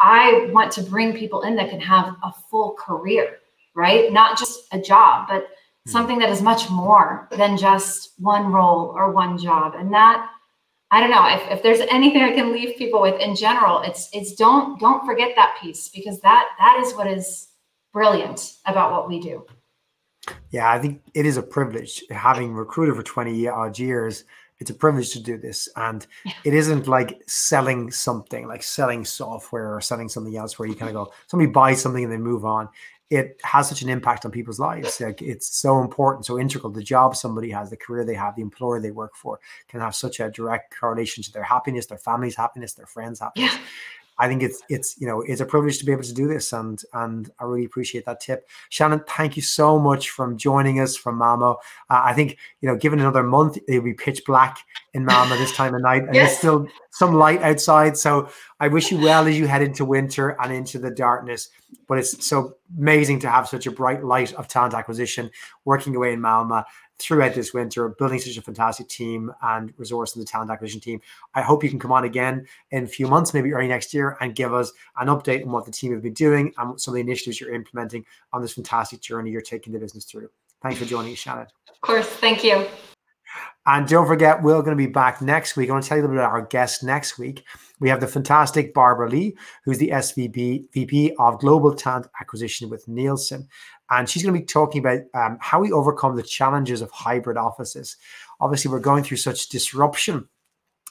[0.00, 3.38] I want to bring people in that can have a full career,
[3.74, 4.12] right?
[4.12, 5.48] Not just a job, but
[5.84, 5.90] hmm.
[5.90, 9.74] something that is much more than just one role or one job.
[9.74, 10.28] And that
[10.90, 14.08] I don't know if, if there's anything I can leave people with in general, it's
[14.12, 17.48] it's don't don't forget that piece because that that is what is
[17.92, 19.46] brilliant about what we do.
[20.50, 24.24] Yeah, I think it is a privilege having recruited for 20 odd years.
[24.60, 25.68] It's a privilege to do this.
[25.76, 26.32] And yeah.
[26.44, 30.94] it isn't like selling something, like selling software or selling something else where you kind
[30.94, 32.68] of go, somebody buys something and they move on
[33.10, 35.00] it has such an impact on people's lives.
[35.00, 36.72] Like it's so important, so integral.
[36.72, 39.96] The job somebody has, the career they have, the employer they work for can have
[39.96, 43.52] such a direct correlation to their happiness, their family's happiness, their friends' happiness.
[43.52, 43.60] Yeah.
[44.20, 46.52] I think it's it's you know it's a privilege to be able to do this,
[46.52, 49.02] and and I really appreciate that tip, Shannon.
[49.08, 51.52] Thank you so much from joining us from Malmo.
[51.88, 54.58] Uh, I think you know, given another month, it'll be pitch black
[54.92, 56.28] in Malmo this time of night, and yes.
[56.28, 57.96] there's still some light outside.
[57.96, 58.28] So
[58.60, 61.48] I wish you well as you head into winter and into the darkness.
[61.88, 65.30] But it's so amazing to have such a bright light of talent acquisition
[65.64, 66.64] working away in Malmo
[67.00, 71.00] throughout this winter, building such a fantastic team and resource in the talent acquisition team.
[71.34, 74.16] I hope you can come on again in a few months, maybe early next year,
[74.20, 76.96] and give us an update on what the team have been doing and some of
[76.96, 80.28] the initiatives you're implementing on this fantastic journey you're taking the business through.
[80.62, 81.46] Thanks for joining us, Shannon.
[81.68, 82.06] Of course.
[82.06, 82.66] Thank you.
[83.66, 85.68] And don't forget, we're going to be back next week.
[85.68, 87.44] I want to tell you a little bit about our guest next week.
[87.78, 92.88] We have the fantastic Barbara Lee, who's the SVP VP of Global Talent Acquisition with
[92.88, 93.48] Nielsen.
[93.90, 97.36] And she's going to be talking about um, how we overcome the challenges of hybrid
[97.36, 97.96] offices.
[98.40, 100.28] Obviously, we're going through such disruption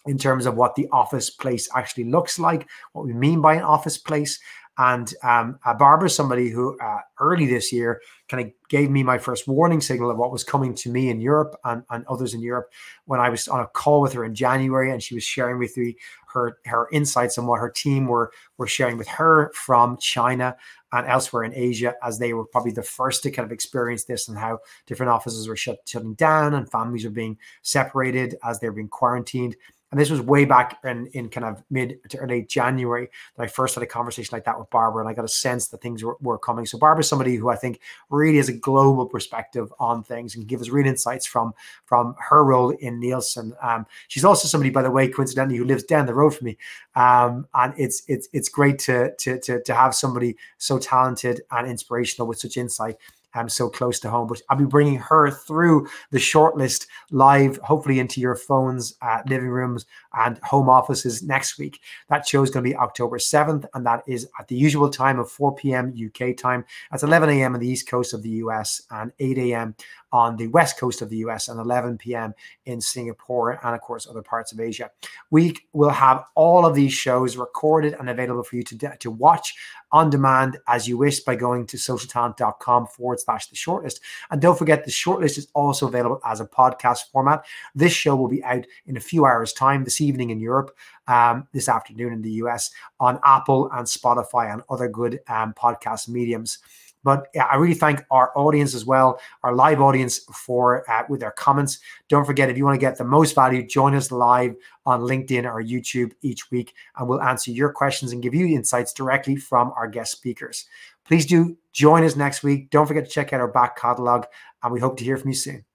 [0.05, 3.63] in terms of what the office place actually looks like, what we mean by an
[3.63, 4.39] office place.
[4.79, 9.17] And um, uh, Barbara somebody who uh, early this year kind of gave me my
[9.17, 12.41] first warning signal of what was coming to me in Europe and, and others in
[12.41, 12.71] Europe
[13.03, 15.75] when I was on a call with her in January and she was sharing with
[15.75, 15.97] me
[16.33, 20.55] her her insights on what her team were were sharing with her from China
[20.93, 24.29] and elsewhere in Asia, as they were probably the first to kind of experience this
[24.29, 28.71] and how different offices were shut, shutting down and families are being separated as they're
[28.71, 29.55] being quarantined.
[29.91, 33.47] And this was way back in, in kind of mid to early January that I
[33.47, 36.03] first had a conversation like that with Barbara, and I got a sense that things
[36.03, 36.65] were, were coming.
[36.65, 37.79] So Barbara's somebody who I think
[38.09, 41.53] really has a global perspective on things and give us real insights from
[41.85, 43.53] from her role in Nielsen.
[43.61, 46.57] Um, she's also somebody, by the way, coincidentally, who lives down the road from me,
[46.95, 51.67] um, and it's it's it's great to to to to have somebody so talented and
[51.67, 52.97] inspirational with such insight
[53.33, 54.27] um, so close to home.
[54.27, 59.49] But I'll be bringing her through the shortlist live, hopefully into your phones, uh, living
[59.49, 61.79] rooms, and home offices next week.
[62.09, 65.19] That show is going to be October 7th, and that is at the usual time
[65.19, 65.93] of 4 p.m.
[65.93, 66.65] UK time.
[66.91, 67.53] That's 11 a.m.
[67.53, 69.75] on the east coast of the US and 8 a.m.
[70.11, 72.33] on the west coast of the US and 11 p.m.
[72.65, 74.89] in Singapore and, of course, other parts of Asia.
[75.31, 79.55] We will have all of these shows recorded and available for you to, to watch
[79.91, 83.99] on demand as you wish by going to socialtalent.com forward slash the shortlist.
[84.29, 87.45] And don't forget, the shortlist is also available as a podcast format.
[87.73, 90.75] This show will be out in a few hours' time this evening in Europe,
[91.07, 96.07] um, this afternoon in the US on Apple and Spotify and other good um, podcast
[96.07, 96.59] mediums.
[97.03, 101.21] But yeah, I really thank our audience as well, our live audience for uh, with
[101.21, 101.79] their comments.
[102.09, 105.45] Don't forget if you want to get the most value, join us live on LinkedIn
[105.45, 109.71] or YouTube each week, and we'll answer your questions and give you insights directly from
[109.75, 110.65] our guest speakers.
[111.05, 112.69] Please do join us next week.
[112.69, 114.25] Don't forget to check out our back catalog,
[114.63, 115.65] and we hope to hear from you soon.